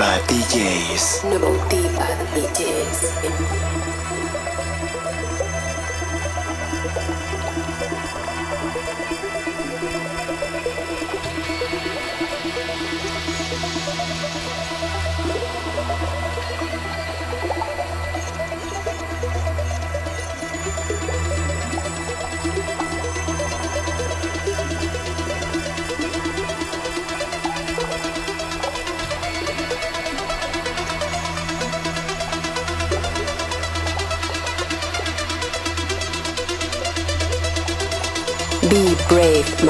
[0.00, 1.28] by DJs.
[1.68, 3.49] D by DJs.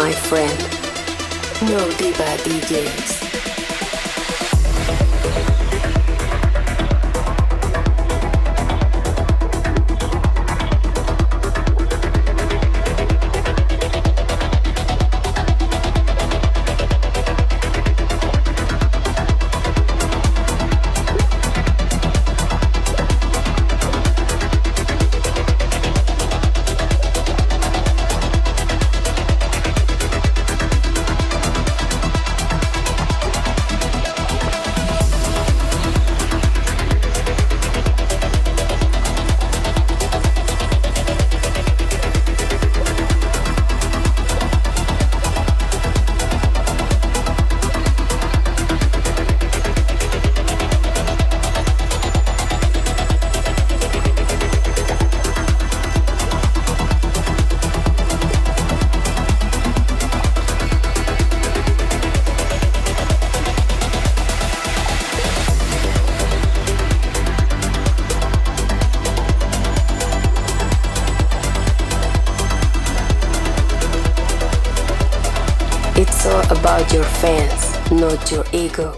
[0.00, 0.58] My friend.
[1.70, 3.19] No Diva DJs.
[78.30, 78.96] Your ego.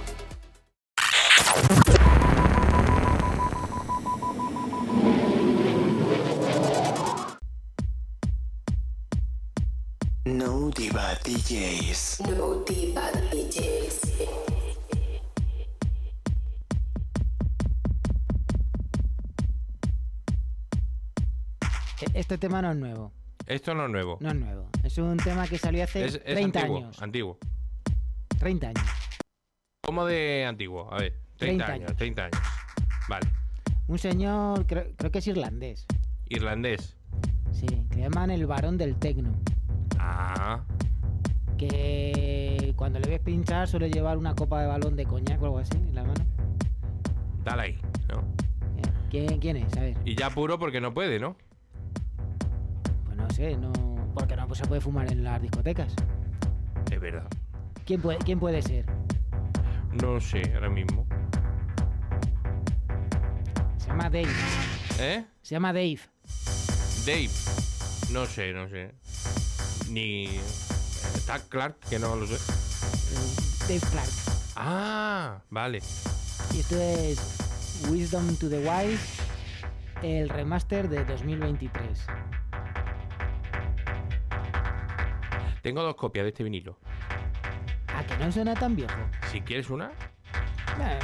[10.24, 12.20] No Diva DJs.
[12.28, 14.00] No Diva DJs.
[22.00, 23.12] E- Este tema no es nuevo.
[23.46, 24.18] Esto no es nuevo.
[24.20, 24.68] No es nuevo.
[24.82, 27.02] Es un tema que salió hace es, es 30 antiguo, años.
[27.02, 27.38] antiguo.
[28.38, 28.81] 30 años.
[30.02, 30.92] ¿Cómo de antiguo?
[30.92, 31.96] A ver, 30, 30 años, años.
[31.98, 32.38] 30 años.
[33.08, 33.28] Vale.
[33.86, 35.86] Un señor, creo, creo que es irlandés.
[36.28, 36.96] Irlandés.
[37.52, 39.32] Sí, que le llaman el varón del tecno.
[39.98, 40.64] Ah,
[41.56, 45.58] Que cuando le ves pinchar suele llevar una copa de balón de coñac o algo
[45.58, 46.24] así en la mano.
[47.44, 47.78] dale ahí,
[48.08, 48.24] ¿no?
[49.10, 49.76] ¿Quién, quién es?
[49.76, 49.96] A ver.
[50.04, 51.36] Y ya puro porque no puede, ¿no?
[53.04, 53.70] Pues no sé, no.
[54.14, 55.94] Porque no pues se puede fumar en las discotecas.
[56.90, 57.28] Es verdad.
[57.84, 58.86] ¿Quién puede, quién puede ser?
[60.00, 61.06] No sé, ahora mismo.
[63.76, 64.32] Se llama Dave.
[64.98, 65.24] ¿Eh?
[65.42, 66.00] Se llama Dave.
[67.04, 67.30] Dave.
[68.10, 68.94] No sé, no sé.
[69.90, 70.26] Ni.
[71.14, 72.38] Está Clark, que no lo sé.
[73.68, 74.10] Dave Clark.
[74.56, 75.80] Ah, vale.
[76.54, 79.22] Y esto es Wisdom to the Wise,
[80.02, 82.06] el remaster de 2023.
[85.62, 86.78] Tengo dos copias de este vinilo.
[87.96, 88.94] ¿A que no suena tan viejo?
[89.30, 89.90] Si quieres una,
[90.80, 90.98] Eh,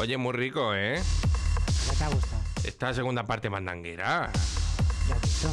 [0.00, 0.98] Oye, muy rico, ¿eh?
[1.86, 2.42] ya te ha gustado.
[2.64, 4.32] Esta segunda parte mandanguera.
[5.06, 5.50] Ya has visto.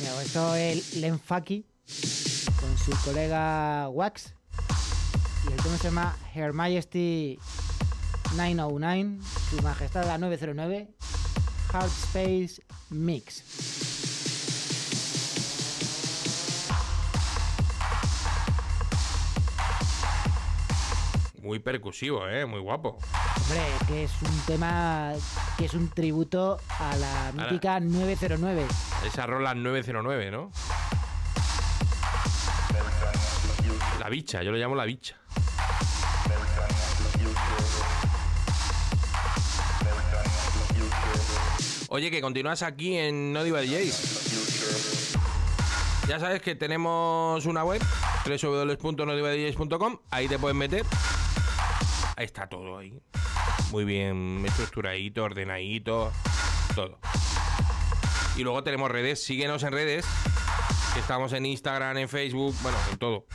[0.00, 1.64] Mira, esto es el Lenfaki
[2.60, 4.34] con su colega Wax.
[5.48, 7.38] Y el tema se llama Her Majesty
[8.36, 10.90] 909, Su Majestad la 909,
[11.72, 13.42] Hard Space Mix.
[21.44, 22.46] Muy percusivo, ¿eh?
[22.46, 22.96] Muy guapo.
[23.42, 25.12] Hombre, que es un tema
[25.58, 28.64] que es un tributo a la mítica 909.
[29.06, 30.50] Esa rola 909, ¿no?
[34.00, 35.16] La bicha, yo lo llamo la bicha.
[41.90, 45.14] Oye, que continúas aquí en No Diva DJs.
[46.08, 47.82] Ya sabes que tenemos una web,
[48.26, 49.98] www.nodivadjs.com.
[50.10, 50.86] Ahí te puedes meter.
[52.16, 53.00] Ahí está todo ahí.
[53.70, 56.12] Muy bien estructuradito, ordenadito,
[56.74, 56.98] todo.
[58.36, 59.24] Y luego tenemos redes.
[59.24, 60.06] Síguenos en redes.
[60.98, 63.26] Estamos en Instagram, en Facebook, bueno, en todo.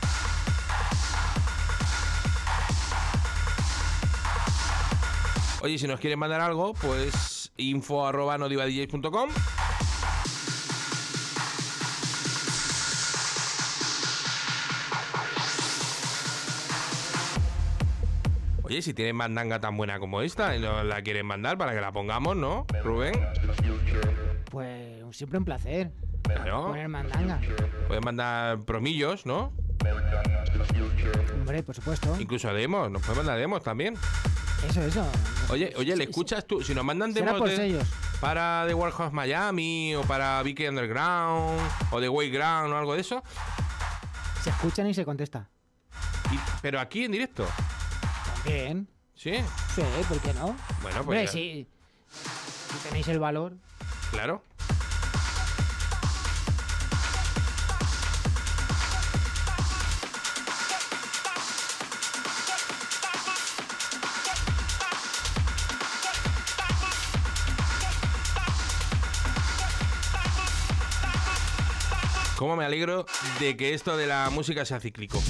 [5.62, 8.10] Oye, si nos quieren mandar algo, pues info.
[18.70, 21.80] Oye, si tienen mandanga tan buena como esta y nos la quieren mandar para que
[21.80, 23.14] la pongamos, ¿no, Rubén?
[24.48, 25.90] Pues siempre un placer.
[26.22, 26.66] Claro.
[26.68, 27.40] Poner mandanga.
[27.88, 29.52] Pueden mandar promillos, ¿no?
[31.34, 32.16] Hombre, por supuesto.
[32.20, 33.94] Incluso demos, nos pueden mandar demos también.
[34.68, 35.04] Eso, eso.
[35.48, 36.62] Oye, oye, ¿le escuchas tú?
[36.62, 37.88] Si nos mandan demos por de- sellos.
[38.20, 41.58] para The Warhouse Miami o para Vicky Underground
[41.90, 43.20] o The Wayground o algo de eso,
[44.44, 45.48] Se escuchan y se contesta.
[46.30, 47.44] y- pero aquí en directo.
[48.44, 48.88] Bien.
[49.14, 49.34] Sí,
[49.74, 50.56] Sí, ¿por qué no?
[50.82, 51.66] bueno, Hombre, pues ya- si,
[52.72, 53.52] si tenéis el valor.
[54.10, 54.42] claro.
[72.36, 73.04] Cómo me alegro
[73.38, 75.22] de que esto de la música sea cíclico.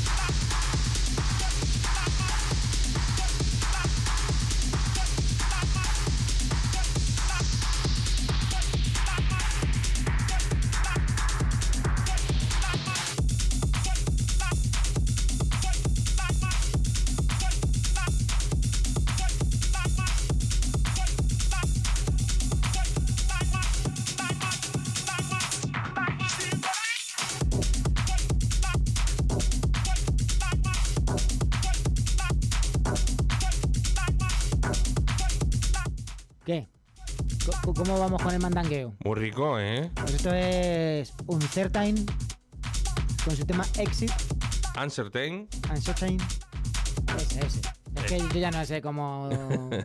[37.74, 38.94] ¿Cómo vamos con el mandangueo?
[39.04, 39.90] Muy rico, ¿eh?
[39.94, 42.04] Pues esto es un Certain
[43.24, 44.12] con su tema Exit,
[44.82, 45.48] Uncertain.
[45.70, 46.18] Uncertain.
[47.18, 47.60] Ese, ese.
[47.96, 49.28] Es que yo ya no sé cómo,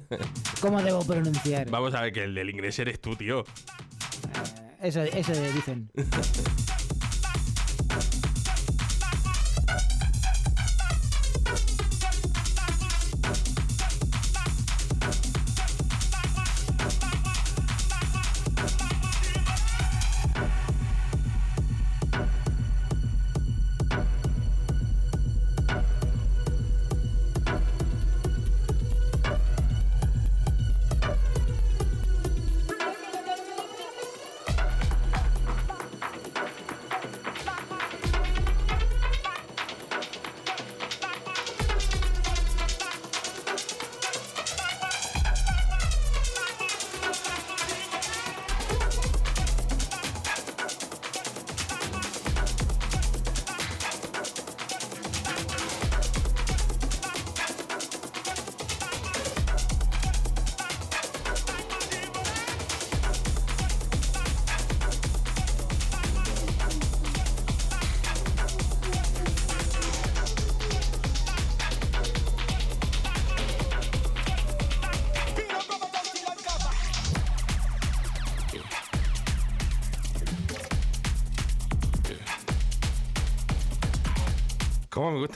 [0.62, 1.70] cómo debo pronunciar.
[1.70, 3.44] Vamos a ver que el del inglés eres tú, tío.
[4.82, 5.92] Eso, eso dicen.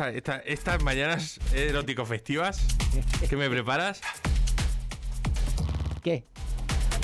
[0.10, 2.66] ¿Cómo me gusta esta- estas mañanas erótico festivas
[3.30, 4.02] que me preparas?
[6.04, 6.26] ¿Qué?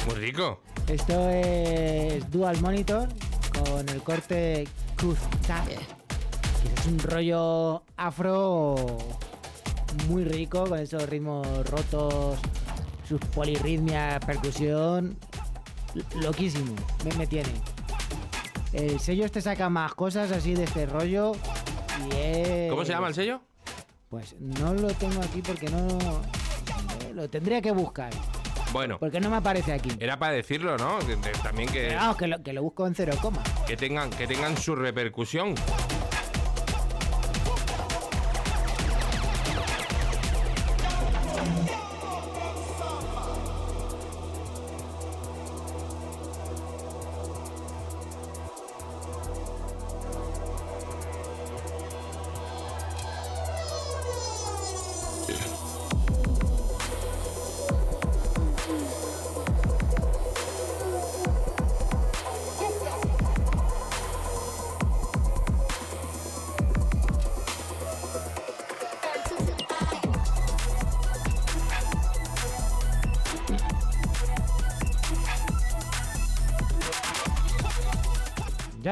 [0.07, 0.61] Muy rico.
[0.87, 3.09] Esto es Dual Monitor
[3.53, 4.67] con el corte
[4.99, 5.67] Kuztak.
[5.67, 8.97] que Es un rollo afro
[10.07, 12.39] muy rico con esos ritmos rotos,
[13.07, 15.17] sus polirritmias, percusión.
[16.21, 16.73] Loquísimo,
[17.05, 17.49] me, me tiene.
[18.73, 21.33] El sello este saca más cosas así de este rollo
[22.69, 23.41] ¿Cómo se llama el sello?
[24.09, 25.87] Pues no lo tengo aquí porque no...
[27.01, 28.11] eh, Lo tendría que buscar,
[28.71, 29.89] Bueno, porque no me aparece aquí.
[29.99, 30.99] era para decirlo, ¿no?
[30.99, 33.41] Que- también que, vamos, que lo, que lo busco en cero coma.
[33.67, 35.55] que tengan, que tengan su repercusión.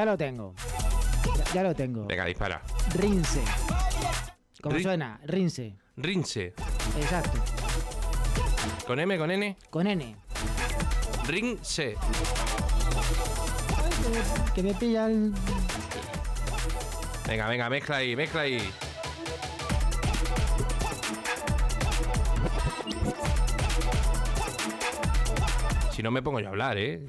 [0.04, 0.54] Ya lo tengo.
[1.38, 2.04] Ya, ya lo tengo.
[2.04, 2.60] Venga, dispara.
[2.94, 3.40] Rinse.
[4.60, 5.18] ¿Cómo Rin- suena?
[5.24, 5.76] Rinse.
[5.96, 6.52] Rinse.
[7.00, 7.42] Exacto.
[8.86, 9.56] ¿Con M, con N?
[9.70, 10.14] Con N.
[11.26, 11.96] Rinse.
[14.54, 15.32] Que me pilla el...
[17.26, 18.58] Venga, venga, mezcla ahí, mezcla ahí.
[25.92, 27.00] Si no me pongo yo a hablar, ¿eh?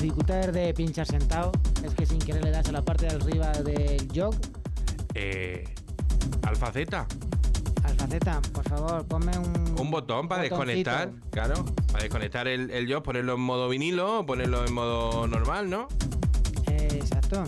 [0.00, 1.52] Hemos- la dificultad de pinchar sentado
[1.84, 4.34] es que sin querer le das a la parte de arriba del jog.
[5.14, 5.64] Eh,
[6.42, 7.06] Alfa Z.
[7.82, 9.74] Alfaceta, por favor, ponme un...
[9.78, 10.90] Un botón para botoncito.
[10.90, 11.64] desconectar, claro.
[11.90, 15.88] Para desconectar el, el yo, ponerlo en modo vinilo o ponerlo en modo normal, ¿no?
[16.66, 17.44] Exacto.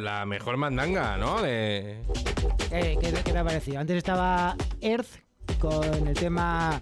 [0.00, 1.40] La mejor mandanga, ¿no?
[1.42, 2.00] De...
[2.70, 3.78] Eh, ¿qué, qué te ha parecido?
[3.80, 5.08] Antes estaba Earth
[5.58, 6.78] con el tema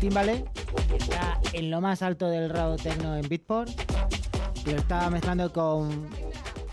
[0.00, 0.44] Timbale,
[0.88, 3.70] que está en lo más alto del raw techno en Beatport.
[4.66, 6.08] Y lo estaba mezclando con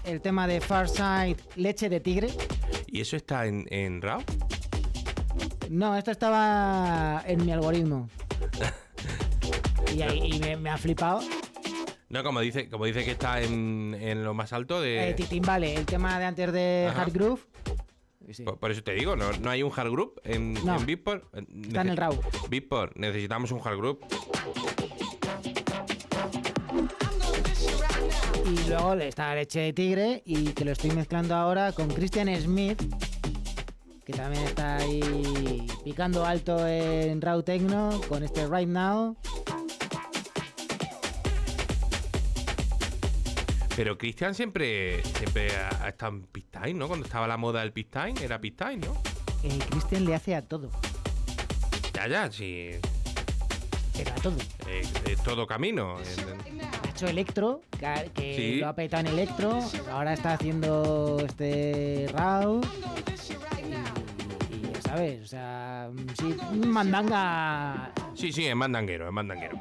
[0.06, 2.30] el tema de Farside Leche de Tigre.
[2.88, 4.22] ¿Y eso está en, en RAW?
[5.70, 8.10] No, esto estaba en mi algoritmo.
[9.94, 11.20] Y, ahí- y me, me ha flipado.
[12.12, 15.10] No, como dice, como dice que está en, en lo más alto de...
[15.12, 17.04] Eh, Timbale, el tema de antes de Ajá.
[17.04, 17.42] Hard Groove.
[18.46, 20.78] por, por eso te digo, ¿no, no hay un hard group en, No.
[20.78, 21.24] en Beatport?
[21.34, 22.20] Está en el RAW.
[22.50, 24.00] Beatport, necesitamos un hard group.
[28.46, 32.82] Y luego está Leche de Tigre y que lo estoy mezclando ahora con Christian Smith,
[34.06, 39.16] que también está ahí picando alto en Raw Techno con este Right Now.
[43.82, 46.88] Pero Cristian siempre, siempre ha, ha estado en Pistine, ¿no?
[46.88, 48.94] Cuando estaba la moda del Pistine, era Pistine, ¿no?
[49.42, 50.70] Eh, Christian le hace a todo,
[51.96, 52.70] Ya, ya, sí.
[53.98, 54.38] pero a todo.
[54.68, 55.98] eh, es todo camino.
[56.00, 58.56] eh, Ha hecho Electro, que, ha- que Sí.
[58.60, 59.60] lo ha petado en Electro,
[59.92, 62.62] ahora está haciendo este Raw.
[63.58, 65.90] Y, y ya sabes, o sea,
[66.20, 66.36] sí,
[66.68, 69.58] mandanga Sí, sí, es mandanguero, es mandanguero.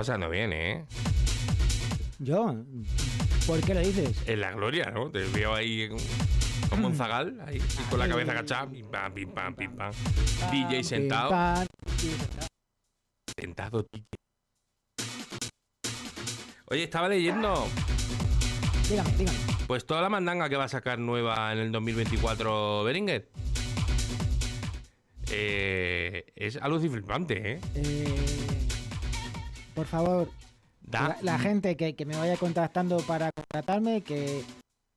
[0.00, 0.86] Pasando bien, ¿eh?
[2.20, 2.54] Yo,
[3.46, 4.26] ¿por qué lo dices?
[4.26, 5.10] En la gloria, ¿no?
[5.10, 5.90] Te veo ahí
[6.70, 7.60] como un zagal, ahí,
[7.90, 9.92] con la cabeza agachada, pim pam, pim pam, pim pam.
[10.50, 11.66] DJ sentado.
[13.38, 13.84] Sentado.
[13.92, 14.06] DJ.
[16.70, 17.68] Oye, estaba leyendo,
[18.88, 19.38] Dígame, dígame.
[19.66, 23.28] pues toda la mandanga que va a sacar nueva en el 2024 Beringer.
[25.30, 27.60] Eh, es algo flipante, ¿eh?
[27.74, 28.40] Eh,
[29.74, 30.30] por favor,
[30.90, 34.42] la, la gente que, que me vaya contactando para contratarme, que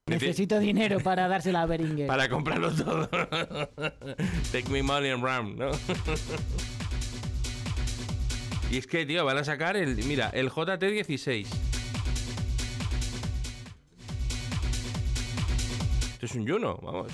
[0.07, 2.07] Nece- necesito dinero para dársela a Beringer.
[2.13, 3.07] Para comprarlo todo.
[4.51, 5.71] Take me money and run, ¿no?
[8.71, 9.95] y es que, tío, van a sacar el.
[10.05, 11.45] Mira, el JT16.
[16.13, 17.11] Esto es un Juno, vamos.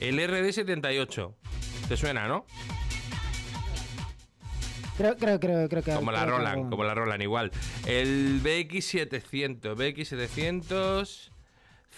[0.00, 1.32] El RD78.
[1.88, 2.44] ¿Te suena, no?
[5.02, 5.94] Creo, creo, creo, creo que.
[5.94, 7.50] Como la creo Roland, como la Roland, igual.
[7.86, 11.30] El BX700, BX700,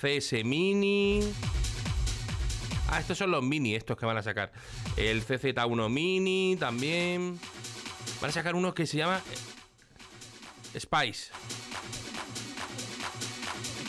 [0.01, 1.21] CS Mini.
[2.89, 4.53] Ah, estos son los mini, estos que van a sacar.
[4.97, 7.39] El CZ1 Mini también.
[8.23, 9.21] Van a sacar uno que se llama
[10.73, 11.31] eh, Spice.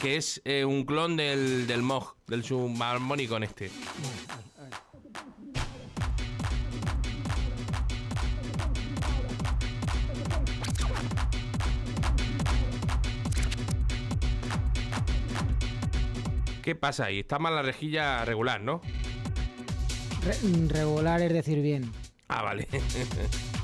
[0.02, 3.72] Que es eh, un clon del, del Mog, del subharmónico en este.
[16.66, 17.20] ¿Qué pasa ahí?
[17.20, 18.82] Está mal la rejilla regular, ¿no?
[20.24, 21.92] Re- regular es decir bien.
[22.28, 22.68] Ah, vale.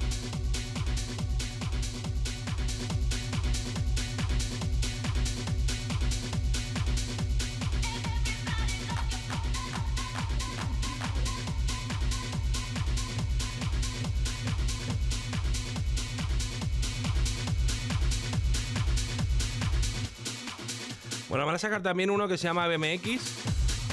[21.52, 23.03] van a sacar también uno que se llama BMX,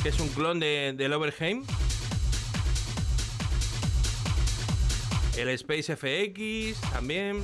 [0.01, 1.65] que es un clon de, del Overheim.
[5.37, 7.43] El Space FX también.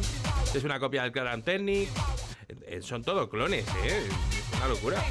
[0.54, 1.88] Es una copia del Clarant Technic.
[2.68, 4.06] Eh, Son todos clones, ¿eh?
[4.06, 5.04] Es una locura.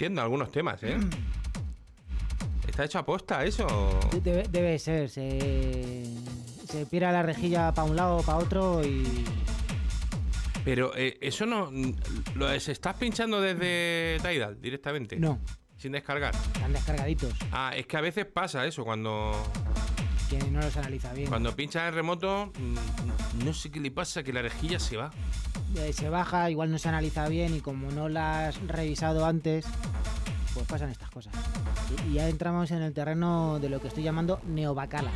[0.00, 0.96] No entiendo algunos temas, ¿eh?
[2.66, 3.66] ¿Está hecho a posta eso?
[4.22, 6.06] Debe, debe ser, se,
[6.66, 9.04] se pira la rejilla para un lado, para otro y.
[10.64, 11.70] Pero eh, eso no.
[12.34, 15.16] ¿Lo se estás pinchando desde Tidal directamente?
[15.16, 15.38] No,
[15.76, 16.34] Sin descargar.
[16.34, 19.32] están descargaditos, Ah, es que a veces pasa eso cuando.
[20.30, 21.28] que no los analiza bien.
[21.28, 23.09] Cuando pinchas en remoto, mm,
[23.44, 25.10] no sé qué le pasa, que la rejilla se va.
[25.76, 29.66] Eh, se baja, igual no se analiza bien y como no la has revisado antes,
[30.54, 31.34] pues pasan estas cosas.
[32.06, 35.10] Y, y ya entramos en el terreno de lo que estoy llamando neobacala.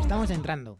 [0.00, 0.78] Estamos entrando.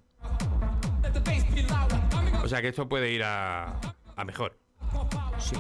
[2.43, 3.79] O sea que esto puede ir a,
[4.17, 4.57] a mejor.
[5.39, 5.55] Sí.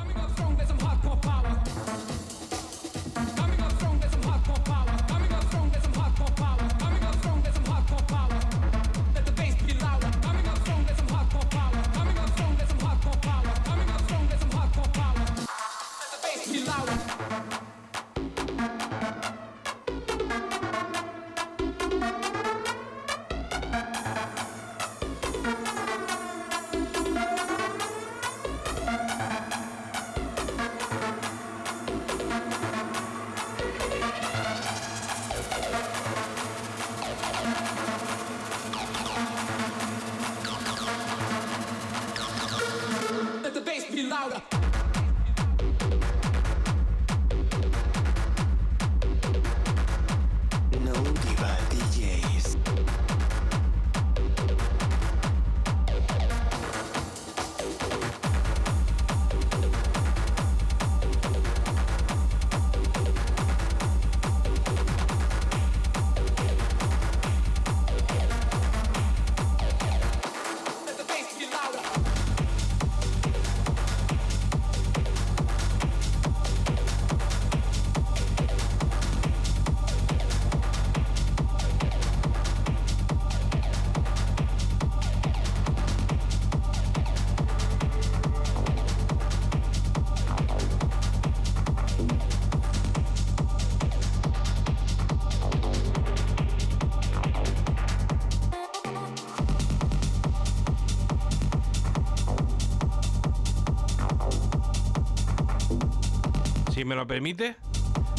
[106.88, 107.54] Me lo permite,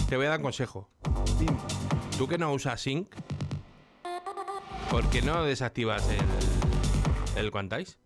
[0.07, 0.87] te voy a dar un consejo.
[1.39, 1.57] Dime.
[2.19, 3.15] Tú que no usas Sync,
[4.91, 7.97] ¿por qué no desactivas el, el Quantize?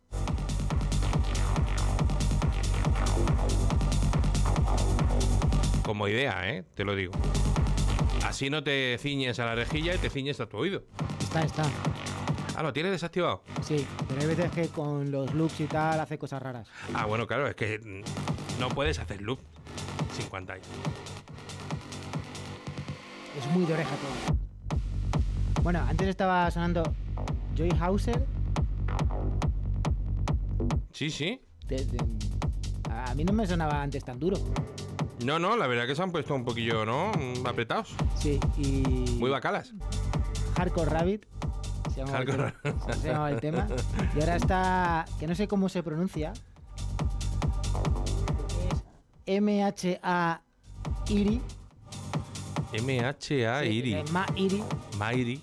[5.83, 6.63] Como idea, ¿eh?
[6.75, 7.11] Te lo digo.
[8.25, 10.83] Así no te ciñes a la rejilla y te ciñes a tu oído.
[11.19, 11.63] Está, está.
[12.55, 13.43] Ah, ¿lo tienes desactivado?
[13.63, 16.69] Sí, pero hay veces que con los loops y tal hace cosas raras.
[16.93, 18.03] Ah, bueno, claro, es que
[18.59, 19.39] no puedes hacer loop
[20.13, 20.61] sin Quantize.
[23.37, 24.37] Es muy de oreja todo.
[25.63, 26.83] Bueno, antes estaba sonando
[27.55, 28.25] Joy Hauser.
[30.91, 31.41] Sí, sí.
[32.89, 34.37] a mí no me sonaba antes tan duro.
[35.25, 37.11] No, no, la verdad que se han puesto un poquillo, ¿no?
[37.13, 37.95] Mm, Apretados.
[38.17, 38.83] Sí, y.
[39.19, 39.73] Muy bacalas.
[40.57, 41.25] Hardcore Rabbit.
[41.93, 43.67] Se llamaba, Hardcore El, tema, se llamaba el tema.
[44.15, 45.05] Y ahora está.
[45.19, 46.33] Que no sé cómo se pronuncia.
[49.27, 50.41] MHA
[51.09, 51.41] Iri.
[52.81, 53.35] MHA sí,
[53.69, 53.93] Iri.
[53.93, 54.63] eh, Ma Iri.
[54.97, 55.41] Mairi.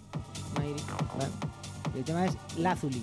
[0.56, 0.82] Ma Iri.
[1.18, 1.30] Vale.
[1.94, 3.02] Y el tema es Lazuli.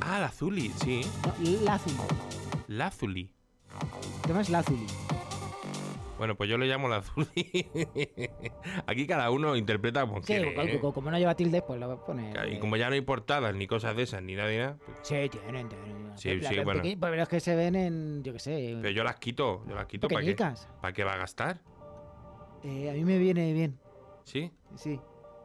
[0.00, 1.00] Ah, la Zuli, sí.
[1.24, 1.96] No, Lazuli.
[2.68, 3.30] Lazuli.
[4.16, 4.86] El tema es Lazuli.
[6.18, 7.26] Bueno, pues yo le llamo la Zuli.
[8.86, 10.74] Aquí cada uno interpreta como Sí, quiere.
[10.76, 10.80] ¿eh?
[10.80, 12.32] co- como no lleva tilde, pues lo poner.
[12.32, 14.78] Claro, Y como ya no hay portadas ni cosas de esas ni nada ni nada,
[14.84, 16.12] pues- Sí, tienen, tienen.
[16.16, 16.82] Sí, sí, bueno.
[16.98, 19.86] Pero es que se ven en, yo qué sé, pero yo las quito, yo las
[19.86, 20.34] quito para qué,
[20.80, 21.60] para qué va a gastar,
[22.64, 23.78] Eh, a mí me viene bien,
[24.24, 24.50] ¿sí?
[24.76, 24.98] sí.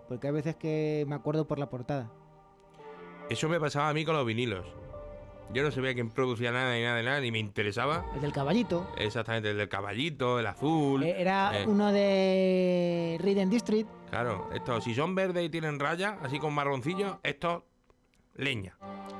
[0.07, 2.09] Porque hay veces que me acuerdo por la portada.
[3.29, 4.65] Eso me pasaba a mí con los vinilos.
[5.53, 8.05] Yo no sabía quién producía nada ni nada de nada, ni me interesaba.
[8.15, 8.89] El del caballito.
[8.97, 11.03] Exactamente, el del caballito, el azul.
[11.03, 13.89] eh, Era eh, uno de Riden District.
[14.09, 17.63] Claro, estos, si son verdes y tienen rayas, así con marroncillo, estos,
[18.35, 18.77] leña.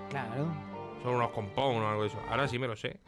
[0.10, 0.48] Claro.
[1.04, 2.18] Son unos compón o algo de eso.
[2.30, 3.00] Ahora sí me lo sé.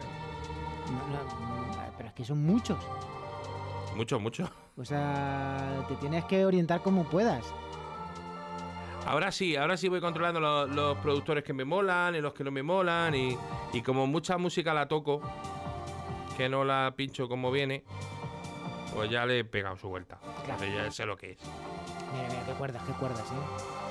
[0.87, 2.77] No, no, pero es que son muchos.
[3.95, 4.49] Mucho, mucho.
[4.75, 7.45] O sea, te tienes que orientar como puedas.
[9.05, 12.43] Ahora sí, ahora sí voy controlando los, los productores que me molan y los que
[12.43, 13.13] no me molan.
[13.15, 13.37] Y,
[13.73, 15.21] y como mucha música la toco,
[16.37, 17.83] que no la pincho como viene,
[18.95, 20.19] pues ya le he pegado su vuelta.
[20.45, 20.63] Claro.
[20.63, 21.37] Entonces ya sé lo que es.
[22.13, 23.82] Mira, mira, qué cuerdas, qué cuerdas, eh.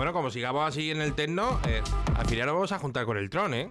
[0.00, 1.82] Bueno, como sigamos así en el techno, eh,
[2.16, 3.70] al final nos vamos a juntar con el tron, ¿eh?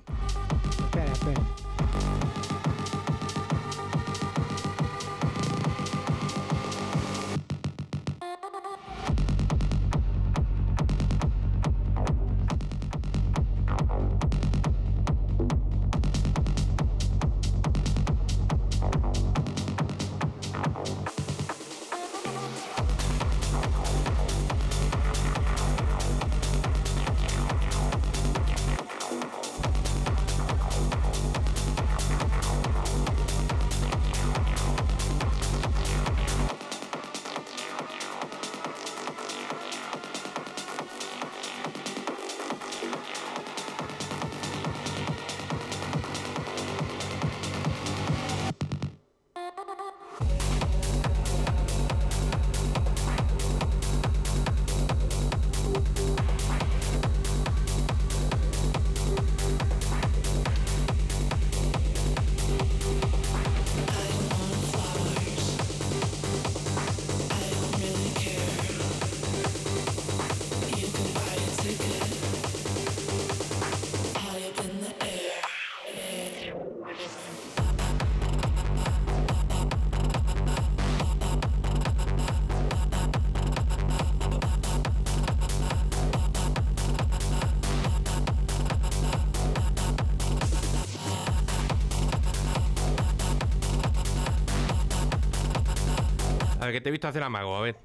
[96.72, 97.76] Que te he visto hacer amago, a ver.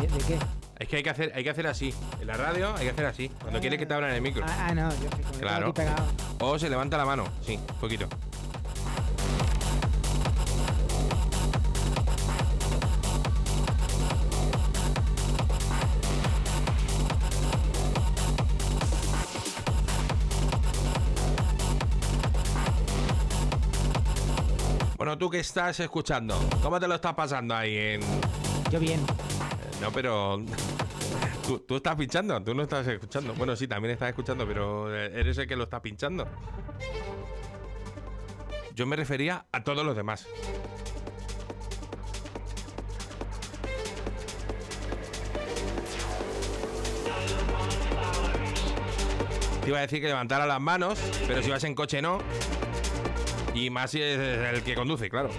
[0.00, 0.38] ¿De, de qué?
[0.78, 1.94] Es que hay que hacer, hay que hacer así.
[2.20, 3.28] En la radio hay que hacer así.
[3.40, 4.44] Cuando quieres que te abran el micro.
[4.48, 5.66] Ah, ah, no, yo que Claro.
[5.68, 6.06] aquí pegado.
[6.40, 7.24] O se levanta la mano.
[7.42, 8.08] Sí, un poquito.
[25.20, 28.00] Tú que estás escuchando, ¿cómo te lo estás pasando ahí en,
[28.70, 29.00] Yo bien.
[29.78, 30.42] No, pero.
[31.46, 33.34] ¿Tú, tú estás pinchando, tú no estás escuchando.
[33.34, 36.26] Bueno, sí, también estás escuchando, pero eh, eres el que lo está pinchando.
[38.74, 40.26] Yo me refería a todos los demás.
[49.62, 52.20] Te iba a decir que levantara las manos, pero si vas en coche no.
[53.54, 55.30] Y más si es el que conduce, claro.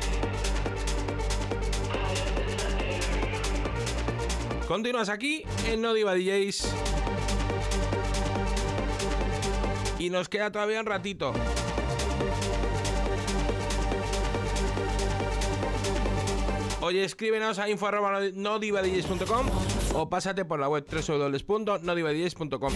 [4.68, 6.74] Continúas aquí en No Diva DJs.
[10.00, 11.34] Y nos queda todavía un ratito.
[16.82, 19.48] Oye, escríbenos a info.nodivadjs.com
[19.94, 22.74] o pásate por la web www.nodivadjs.com.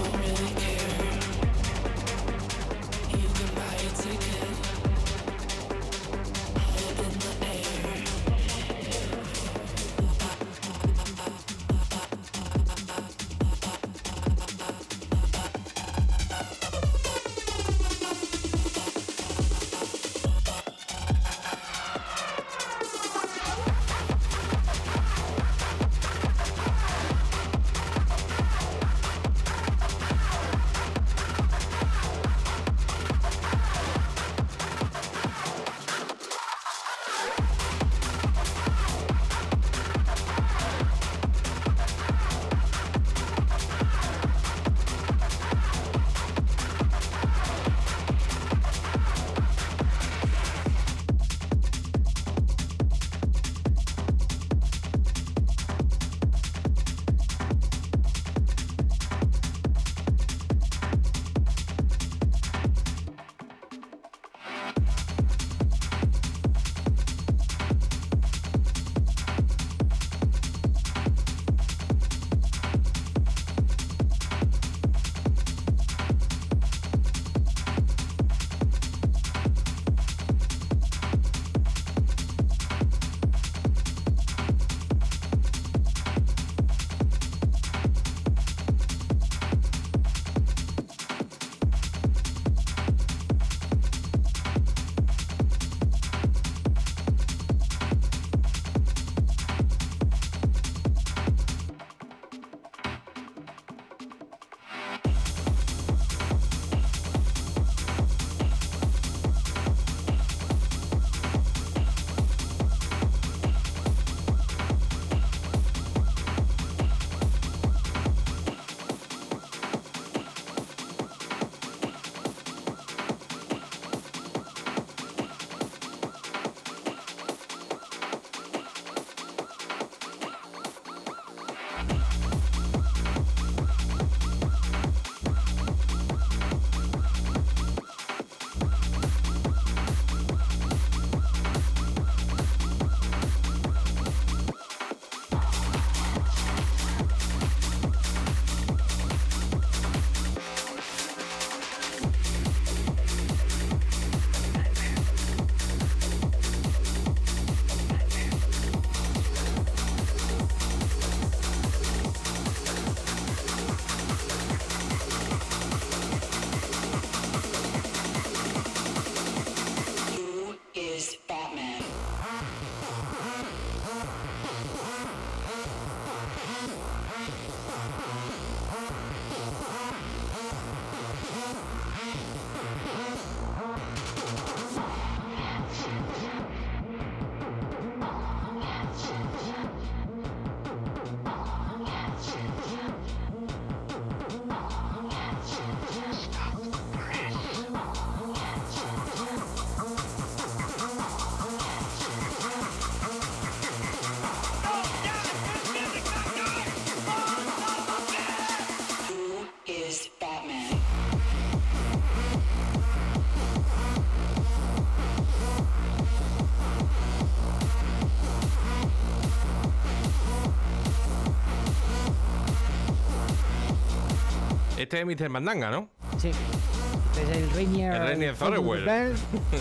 [224.95, 225.29] Este es Mr.
[225.29, 225.89] Mandanga, ¿no?
[226.17, 226.29] Sí.
[226.29, 228.85] Este es el Rainier, El Rainier Thorowell.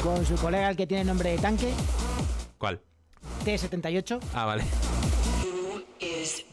[0.00, 1.72] con su colega el que tiene nombre de tanque,
[2.56, 2.80] ¿Cuál?
[3.44, 4.20] T78.
[4.32, 4.62] Ah, vale.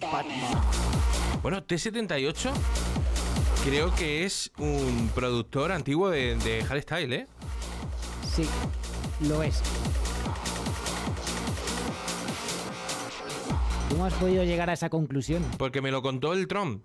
[0.02, 0.64] Batman?
[1.44, 2.52] Bueno, T78
[3.64, 7.28] creo que es un productor antiguo de, de Hardstyle, ¿eh?
[8.36, 8.48] Sí,
[9.28, 9.62] lo es.
[13.91, 15.45] ¿Cómo has podido llegar a esa conclusión?
[15.60, 16.84] Porque me lo contó el Trump.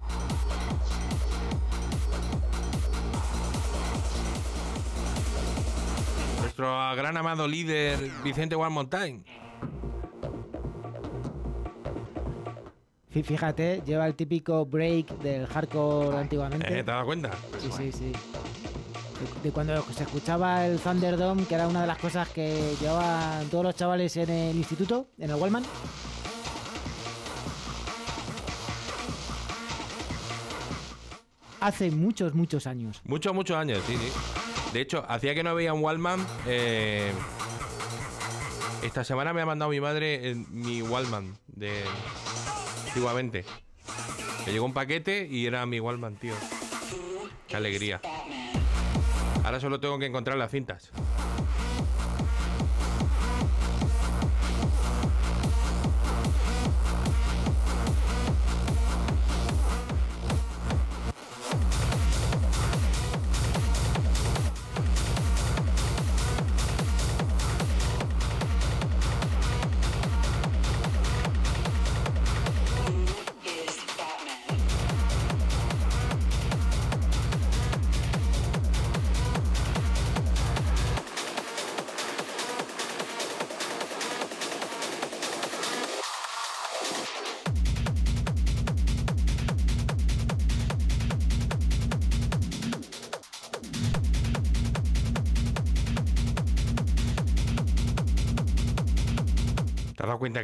[6.59, 9.23] Nuestro gran amado líder Vicente One Mountain.
[13.13, 16.67] Fí- Fíjate, lleva el típico break del hardcore antiguamente.
[16.67, 16.71] ¿Eh?
[16.77, 17.31] ¿Te has dado cuenta?
[17.59, 18.05] Sí, sí, sí.
[18.13, 23.47] De, de cuando se escuchaba el Thunderdome, que era una de las cosas que llevaban
[23.51, 25.63] todos los chavales en el instituto, en el Wallman.
[31.61, 33.01] Hace muchos, muchos años.
[33.05, 34.13] Muchos, muchos años, sí, sí.
[34.77, 36.27] De hecho, hacía que no veía un Wallman.
[36.47, 37.11] eh,
[38.83, 41.83] esta semana me ha mandado mi madre eh, mi Wallman de
[42.89, 43.47] antiguamente.
[44.45, 46.35] Me llegó un paquete y era mi Wallman, tío.
[47.49, 48.03] Qué alegría.
[49.45, 50.91] Ahora solo tengo que encontrar las cintas.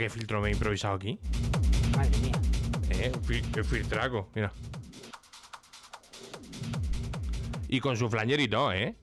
[0.03, 1.17] Qué filtro me he improvisado aquí?
[1.97, 2.33] Madre mía.
[2.91, 3.13] Eh,
[3.55, 4.53] qué filtraco, mira.
[7.69, 8.97] Y con su flanger y todo, ¿eh?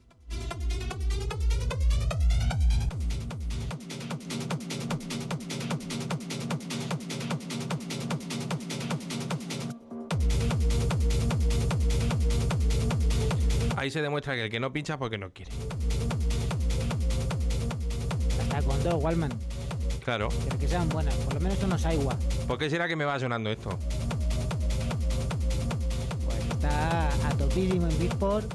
[13.78, 15.54] Ahí se demuestra que el que no pincha es porque no quiere.
[18.42, 19.59] Hasta con dos Wallman.
[20.10, 20.30] Claro.
[20.44, 21.14] Pero que sean buenas.
[21.18, 22.18] Por lo menos unos Aiwa.
[22.48, 23.70] ¿Por qué será que me va sonando esto?
[26.26, 28.52] Pues está a topísimo en Beatport.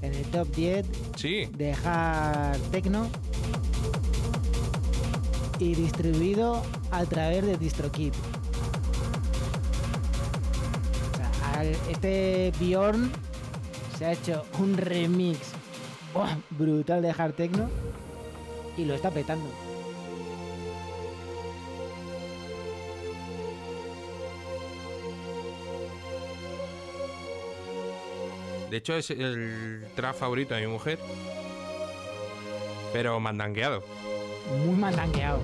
[0.00, 0.86] En el top 10
[1.16, 1.44] Sí.
[1.58, 3.06] de hard techno.
[5.58, 8.14] Y distribuido a través de DistroKid.
[11.12, 13.12] O sea, al- este Bjorn
[13.98, 15.38] se ha hecho un remix
[16.14, 16.34] ¡buah!
[16.48, 17.68] brutal de hard techno
[18.78, 19.44] y lo está petando.
[28.72, 30.98] De hecho, es el trap favorito de mi mujer.
[32.90, 33.84] Pero mandangueado.
[34.64, 35.40] Muy mandangueado.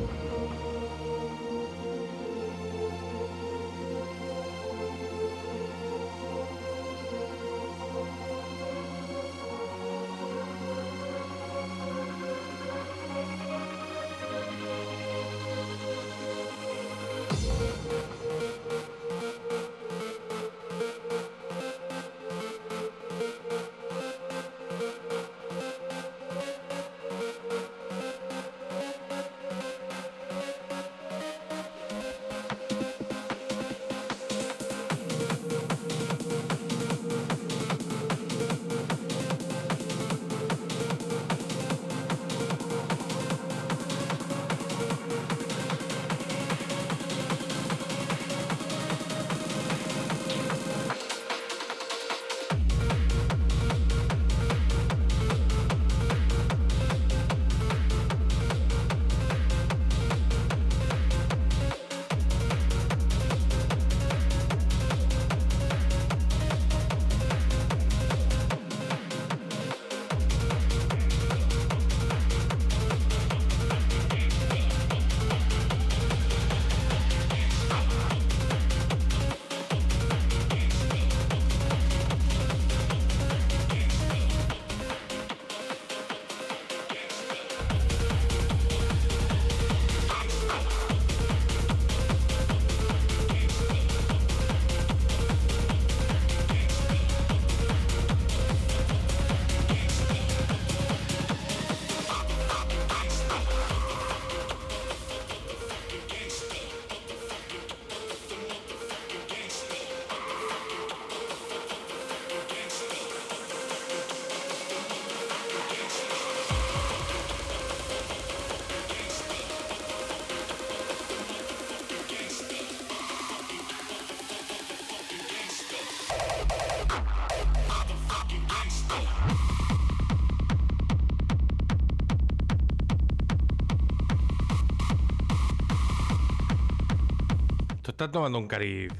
[137.99, 138.93] Está tomando un cariz.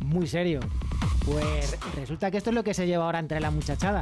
[0.00, 0.58] Muy serio.
[1.24, 4.00] Pues resulta que esto es lo que se lleva ahora entre la muchachada.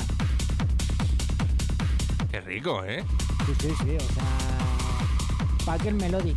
[2.30, 3.04] Qué rico, ¿eh?
[3.44, 5.66] Sí, sí, sí, o sea.
[5.66, 6.36] Packer Melodic.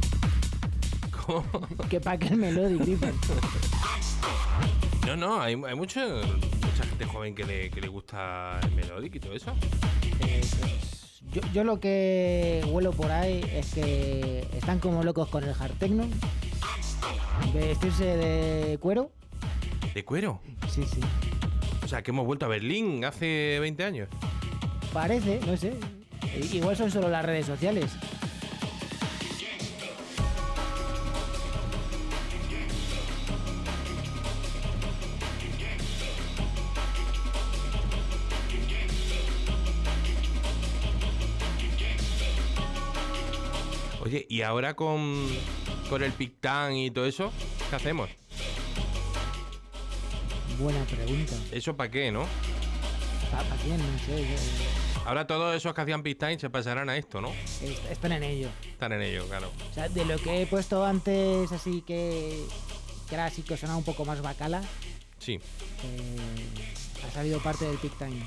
[1.26, 1.46] ¿Cómo?
[1.90, 3.14] Que Packer Melodic, dicen.
[5.08, 9.16] No, no, hay, hay mucho- mucha gente joven que le, que le gusta el melodic
[9.16, 9.52] y todo eso.
[10.28, 15.44] Eh, pues, yo, yo lo que huelo por ahí es que están como locos con
[15.46, 16.04] el hard techno.
[17.54, 19.12] Vestirse de cuero.
[19.94, 20.42] ¿De cuero?
[20.70, 21.02] Sí, sí.
[21.84, 24.10] O sea, que hemos vuelto a Berlín hace 20 años.
[24.94, 25.74] Parece, no sé.
[26.54, 27.92] Igual son solo las redes sociales.
[44.04, 45.28] Oye, ¿y ahora con,
[45.92, 47.34] con el Pictan y todo eso?
[47.70, 48.10] ¿Qué hacemos?
[50.58, 51.34] Buena pregunta.
[51.52, 52.26] ¿Eso para qué, no?
[53.30, 53.78] ¿Para quién?
[53.78, 54.22] No sé.
[54.22, 57.30] yo- Ahora todos esos que hacían Pictan se pasarán a esto, ¿no?
[57.62, 58.48] est- Están en ello.
[58.72, 59.52] Están en ello, claro.
[59.70, 62.42] O sea, de lo que he puesto antes, así que.
[63.10, 64.62] que era así que sonaba un poco más bacala.
[65.20, 65.34] Sí.
[65.34, 66.18] eh,
[67.06, 68.26] ha salido parte del Time.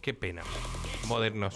[0.00, 0.42] Qué pena.
[1.06, 1.54] Modernos.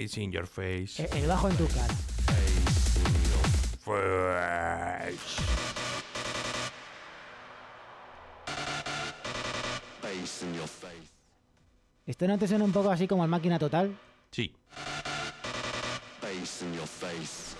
[0.00, 1.02] Bass in your face.
[1.02, 1.94] Eh, El bajo en tu cara.
[3.84, 5.42] Face.
[10.02, 11.10] Bass in your face.
[12.06, 13.94] ¿Esto no te suena un poco así como el máquina total?
[14.30, 14.54] Sí.
[16.22, 17.54] Bass in your face.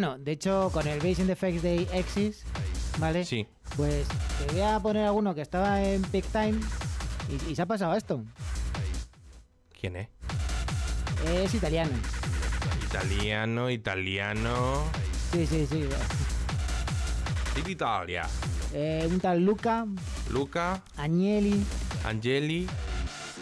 [0.00, 2.44] Bueno, de hecho, con el the Face de Exis,
[3.00, 3.24] ¿vale?
[3.24, 3.44] Sí.
[3.76, 6.60] Pues te voy a poner alguno que estaba en Peak Time
[7.28, 8.22] y, y se ha pasado esto.
[9.80, 10.08] ¿Quién es?
[11.26, 11.90] Es italiano.
[12.86, 14.84] Italiano, italiano.
[15.32, 15.88] Sí, sí, sí.
[17.60, 18.22] De Italia.
[18.72, 19.84] Eh, un tal Luca
[20.30, 21.60] Luca, Agnelli,
[22.04, 22.68] Angeli.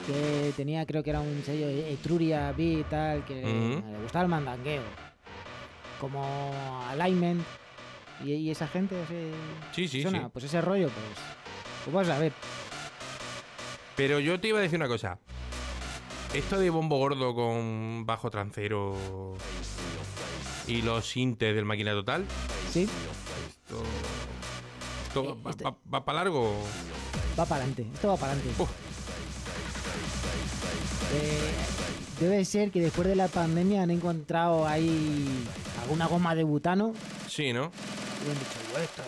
[0.07, 4.31] que tenía, creo que era un sello Etruria B y tal, que le gustaba el
[4.31, 5.06] mandangueo.
[6.01, 7.43] Como Alignment
[8.25, 9.01] y, y esa gente.
[9.03, 9.31] Ese,
[9.73, 10.27] Sí, sí, suena, sí.
[10.33, 11.05] Pues ese rollo, pues.
[11.85, 12.33] Pues vas a ver.
[13.97, 15.19] Pero yo te iba a decir una cosa.
[16.35, 18.95] Esto de bombo gordo con bajo trancero
[20.67, 22.27] y los sintes del máquina total,
[22.71, 23.83] Sí, esto,
[25.07, 25.65] esto Eh, va, este-
[26.05, 26.53] para largo.
[27.39, 27.87] va para adelante.
[27.95, 28.63] Esto va para adelante.
[31.15, 31.53] Eh,
[32.21, 35.27] debe ser que después de la pandemia han encontrado ahí
[35.83, 36.93] alguna goma de butano
[37.29, 37.71] Sí, ¿no?
[38.27, 39.03] y han dicho, "Bueno, esto,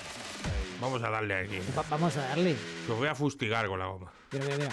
[0.81, 1.59] Vamos a darle aquí.
[1.77, 2.55] va- vamos a darle.
[2.89, 4.13] Os voy a fustigar con la goma.
[4.33, 4.71] Mira, mira, mira.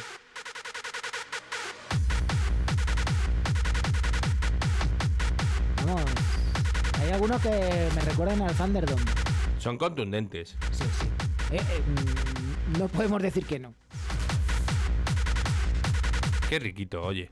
[5.86, 6.04] Vamos.
[7.02, 9.04] Hay algunos que me recuerdan al Thunderdome.
[9.60, 10.58] Son contundentes.
[10.72, 11.08] Sí, sí.
[11.52, 11.82] Eh, eh,
[12.76, 13.74] mm, no podemos decir que no.
[16.50, 17.30] Qué riquito, oye.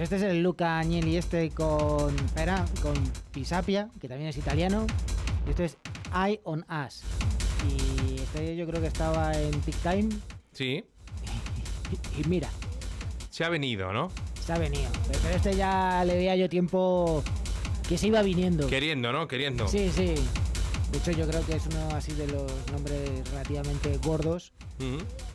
[0.00, 2.94] Pues este es el Luca Agnelli este con Pera, con
[3.32, 4.86] Pisapia, que también es italiano.
[5.46, 5.76] Y esto es
[6.14, 7.02] Eye on Us.
[7.68, 10.08] Y este yo creo que estaba en Peak Time.
[10.54, 10.82] Sí,
[12.16, 12.48] Y, y mira,
[13.28, 14.10] se ha venido, ¿no?
[14.42, 14.88] se ha venido.
[15.06, 17.22] Pero, este ya le veía yo tiempo
[17.86, 18.68] que se iba viniendo.
[18.68, 19.28] Queriendo, ¿no?
[19.28, 19.68] Queriendo.
[19.68, 20.14] Sí, sí.
[20.92, 24.54] De hecho, yo creo que es uno así de los nombres relativamente gordos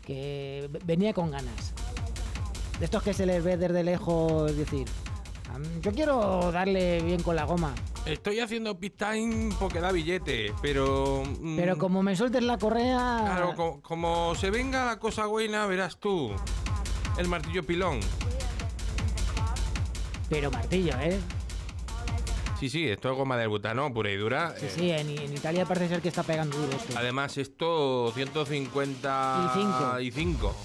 [0.07, 1.75] que venía con ganas.
[2.79, 4.87] De estos que se les ve desde lejos decir,
[5.53, 7.73] "Am, yo quiero darle bien con la goma,
[8.05, 11.23] Estoy haciendo pit time porque da billete, pero.
[11.41, 13.21] mm, pero como me sueltes la correa...
[13.25, 16.31] Claro, co- como, se venga la cosa buena, verás tú.
[17.17, 17.99] El martillo pilón.
[20.29, 21.19] Pero martillo, ¿eh?
[22.59, 24.53] Sí, sí, esto es goma de butano, pura y dura.
[24.59, 26.93] Sí, Eh, sí, en, en Italia parece ser que está pegando duro esto.
[26.97, 29.99] Además, esto 155.
[29.99, 30.55] Y Y 5.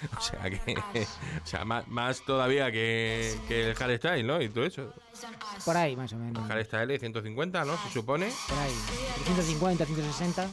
[0.16, 0.74] O sea que.
[1.44, 4.40] O sea, más, más todavía que, que el hardstyle, ¿no?
[4.40, 4.92] Y todo eso.
[5.64, 6.46] Por ahí, más o menos.
[6.48, 7.76] Hardstyle 150, ¿no?
[7.84, 8.30] Se supone.
[8.48, 8.74] Por ahí.
[9.24, 10.48] 150, 160.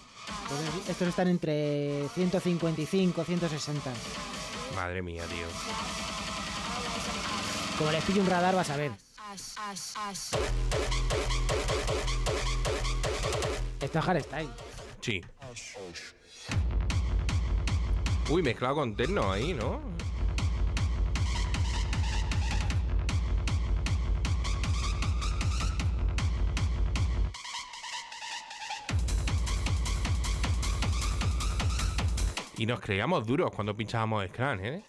[0.48, 3.92] Pues estos están entre 155, 160.
[4.76, 5.48] Madre mía, tío.
[7.78, 8.92] Como les pille un radar, vas a ver.
[13.82, 14.50] Esto es hardstyle.
[15.02, 15.22] Sí.
[18.34, 19.80] Uy, mezclado con techno ahí, ¿no?
[32.58, 34.84] Y nos creíamos duros cuando pinchábamos Scran, ¿eh?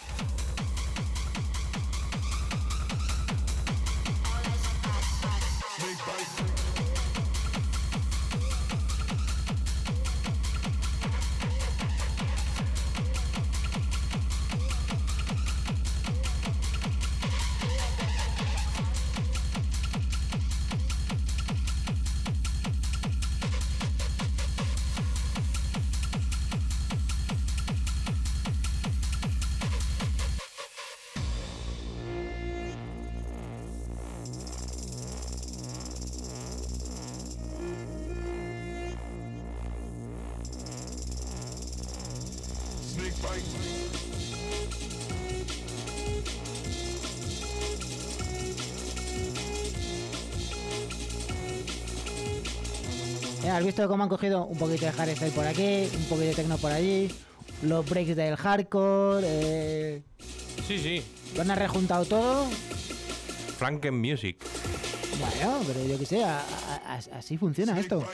[53.75, 56.71] Visto cómo han cogido un poquito de hardstyle por aquí, un poquito de techno por
[56.71, 57.11] allí,
[57.63, 60.03] los breaks del hardcore, eh,
[60.69, 61.03] Sí, sí.
[61.35, 62.47] lo han rejuntado todo?
[63.59, 64.37] Franken Music.
[65.19, 68.05] Bueno, pero yo qué sé, a- a- a- así funciona esto.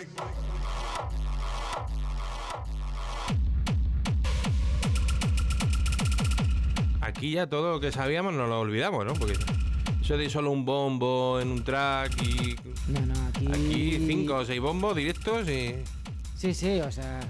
[7.00, 9.14] Aquí ya todo lo que sabíamos nos lo olvidamos, ¿no?
[9.14, 9.34] Porque
[10.02, 12.56] eso de solo un bombo en un track y.
[12.90, 13.46] No, no, aquí.
[13.48, 15.76] Aquí cinco o seis bombos directos y.
[16.36, 17.20] Sí, sí, o sea.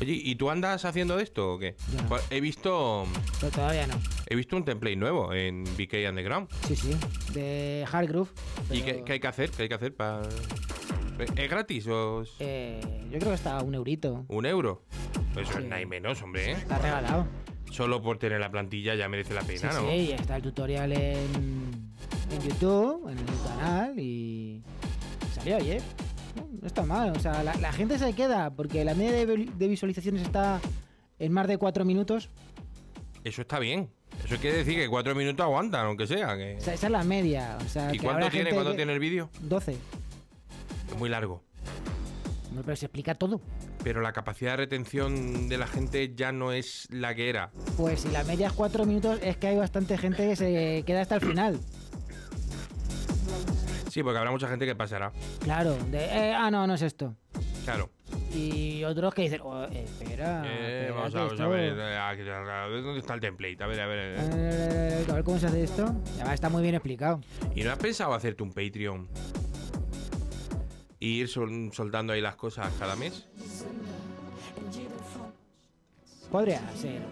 [0.00, 1.76] Oye, ¿y tú andas haciendo esto o qué?
[1.92, 2.08] Yo no.
[2.08, 3.04] Pues he visto.
[3.40, 3.94] Pero todavía no.
[4.26, 6.48] He visto un template nuevo en BK Underground.
[6.66, 6.90] Sí, sí.
[7.32, 8.28] De Hard Groove.
[8.70, 9.50] ¿Y qué, qué hay que hacer?
[9.50, 10.22] ¿Qué hay que hacer para.?
[11.36, 14.24] ¿Es gratis o eh, yo creo que está a un eurito.
[14.28, 14.82] un euro?
[15.32, 15.54] Pues Sí.
[15.58, 16.52] es nada y menos, hombre, ¿eh?
[16.54, 17.28] Está regalado.
[17.74, 19.88] Solo por tener la plantilla ya merece la Sí, pena, ¿no?
[19.90, 21.92] sí, está el tutorial en,
[22.30, 24.62] en YouTube, en el canal y
[25.34, 25.82] salió ayer.
[26.36, 29.26] No, no está mal, o sea, la, la gente se queda porque la media de,
[29.26, 30.60] vi- de visualizaciones está
[31.18, 32.28] en más de 4 minutos.
[33.24, 33.90] Eso está bien.
[34.24, 36.36] Eso quiere decir que cuatro minutos aguantan, aunque sea.
[36.36, 37.58] que- O sea, esa es la media.
[37.64, 39.30] O sea, ¿Y que cuánto tiene, cuánto que- tiene el vídeo?
[39.40, 39.72] 12.
[39.72, 41.42] Es muy largo.
[42.50, 43.40] Hombre, Pero se explica todo.
[43.84, 47.50] Pero la capacidad de retención de la gente ya no es la que era.
[47.76, 51.02] Pues si la media es 4 minutos, es que hay bastante gente que se queda
[51.02, 51.60] hasta el final.
[53.90, 55.12] Sí, porque habrá mucha gente que pasará.
[55.40, 57.14] Claro, de, eh, ah, no, no es esto.
[57.64, 57.90] Claro.
[58.34, 61.74] Y otros que dicen, oh, eh, espera, Eh, espera, vamos a, vamos a esto- ver.
[61.78, 63.62] eh, ¿Dónde está el template?
[63.62, 63.98] A ver, a ver.
[63.98, 64.16] eh.
[64.34, 65.94] Eh, a ver cómo se hace esto.
[66.32, 67.20] Está muy bien explicado.
[67.54, 69.08] ¿Y no has pensado hacerte un Patreon?
[71.04, 73.26] Y ir sol- soltando ahí las cosas cada mes.
[76.30, 77.02] Podría ser.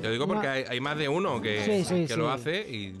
[0.00, 2.60] Te lo digo porque hay, hay más de uno que, Sí, sí, que lo hace
[2.68, 2.94] y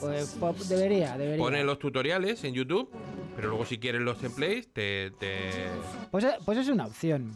[0.00, 1.38] Pues po- debería, debería.
[1.44, 2.88] pone los tutoriales en YouTube.
[3.36, 5.66] Pero luego si quieres los templates, te, te-
[6.10, 7.30] Pues, eh, pues es una opción.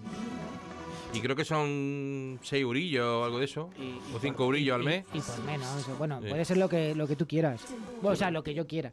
[1.12, 3.70] Y creo que son 6 eurillos o algo de eso.
[4.14, 5.04] o 5 eurillos al mes.
[5.12, 5.98] Y, por menos.
[5.98, 6.28] Bueno, Sí.
[6.28, 7.60] puede ser lo que, lo que tú quieras.
[8.02, 8.92] O sea, lo que yo quiera.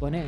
[0.00, 0.26] Poner.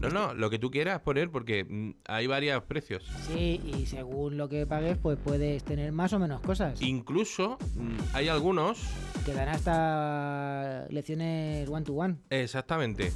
[0.00, 3.04] No, no, lo que tú quieras poner porque mm, hay varios precios.
[3.26, 6.80] Sí, y según lo que pagues, pues puedes tener más o menos cosas.
[6.82, 8.78] Incluso mm, hay algunos,
[9.26, 12.16] Que dan hasta lecciones one to one.
[12.30, 13.12] exactamente,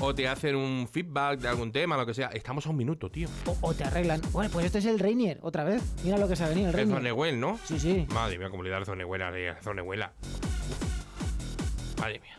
[0.00, 2.28] o te hacen un feedback de algún tema, lo que sea.
[2.28, 3.28] Estamos a un minuto, tío.
[3.46, 4.20] O, o te arreglan.
[4.32, 5.82] Bueno, pues este es el Rainier, otra vez.
[6.02, 6.98] Mira lo que se ha venido, el El Rainier.
[6.98, 7.58] Zonewell, ¿no?
[7.64, 8.06] Sí, sí.
[8.14, 10.12] Madre mía, comunidad de Zonehuela, de Zonehuela.
[12.00, 12.38] Madre mía.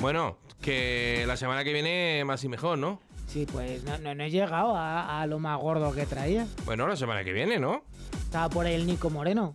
[0.00, 2.98] Bueno, que la semana que viene más y mejor, ¿no?
[3.28, 6.44] Sí, pues no, no, no he llegado a, a lo más gordo que traía.
[6.64, 7.84] Bueno, la semana que viene, ¿no?
[8.24, 9.54] Estaba por ahí el Nico Moreno.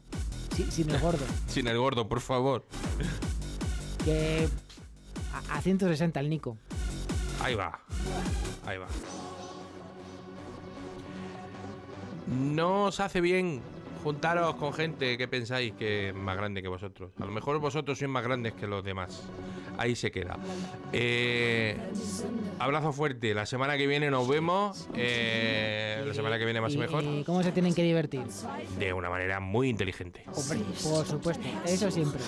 [0.55, 1.25] Sí, sin el gordo.
[1.47, 2.65] Sin el gordo, por favor.
[4.05, 4.47] Que.
[5.49, 6.57] A, a 160 el Nico.
[7.41, 7.77] Ahí va.
[8.65, 8.87] Ahí va.
[12.27, 13.61] No os hace bien
[14.01, 17.11] juntaros con gente que pensáis que es más grande que vosotros.
[17.19, 19.23] A lo mejor vosotros sois más grandes que los demás.
[19.77, 20.37] Ahí se queda.
[20.91, 21.77] Eh,
[22.59, 23.33] abrazo fuerte.
[23.33, 24.87] La semana que viene nos vemos.
[24.95, 27.03] Eh, la semana que viene más y mejor.
[27.03, 28.23] ¿Y cómo se tienen que divertir?
[28.77, 30.23] De una manera muy inteligente.
[30.33, 31.43] Hombre, por supuesto.
[31.65, 32.21] Eso siempre.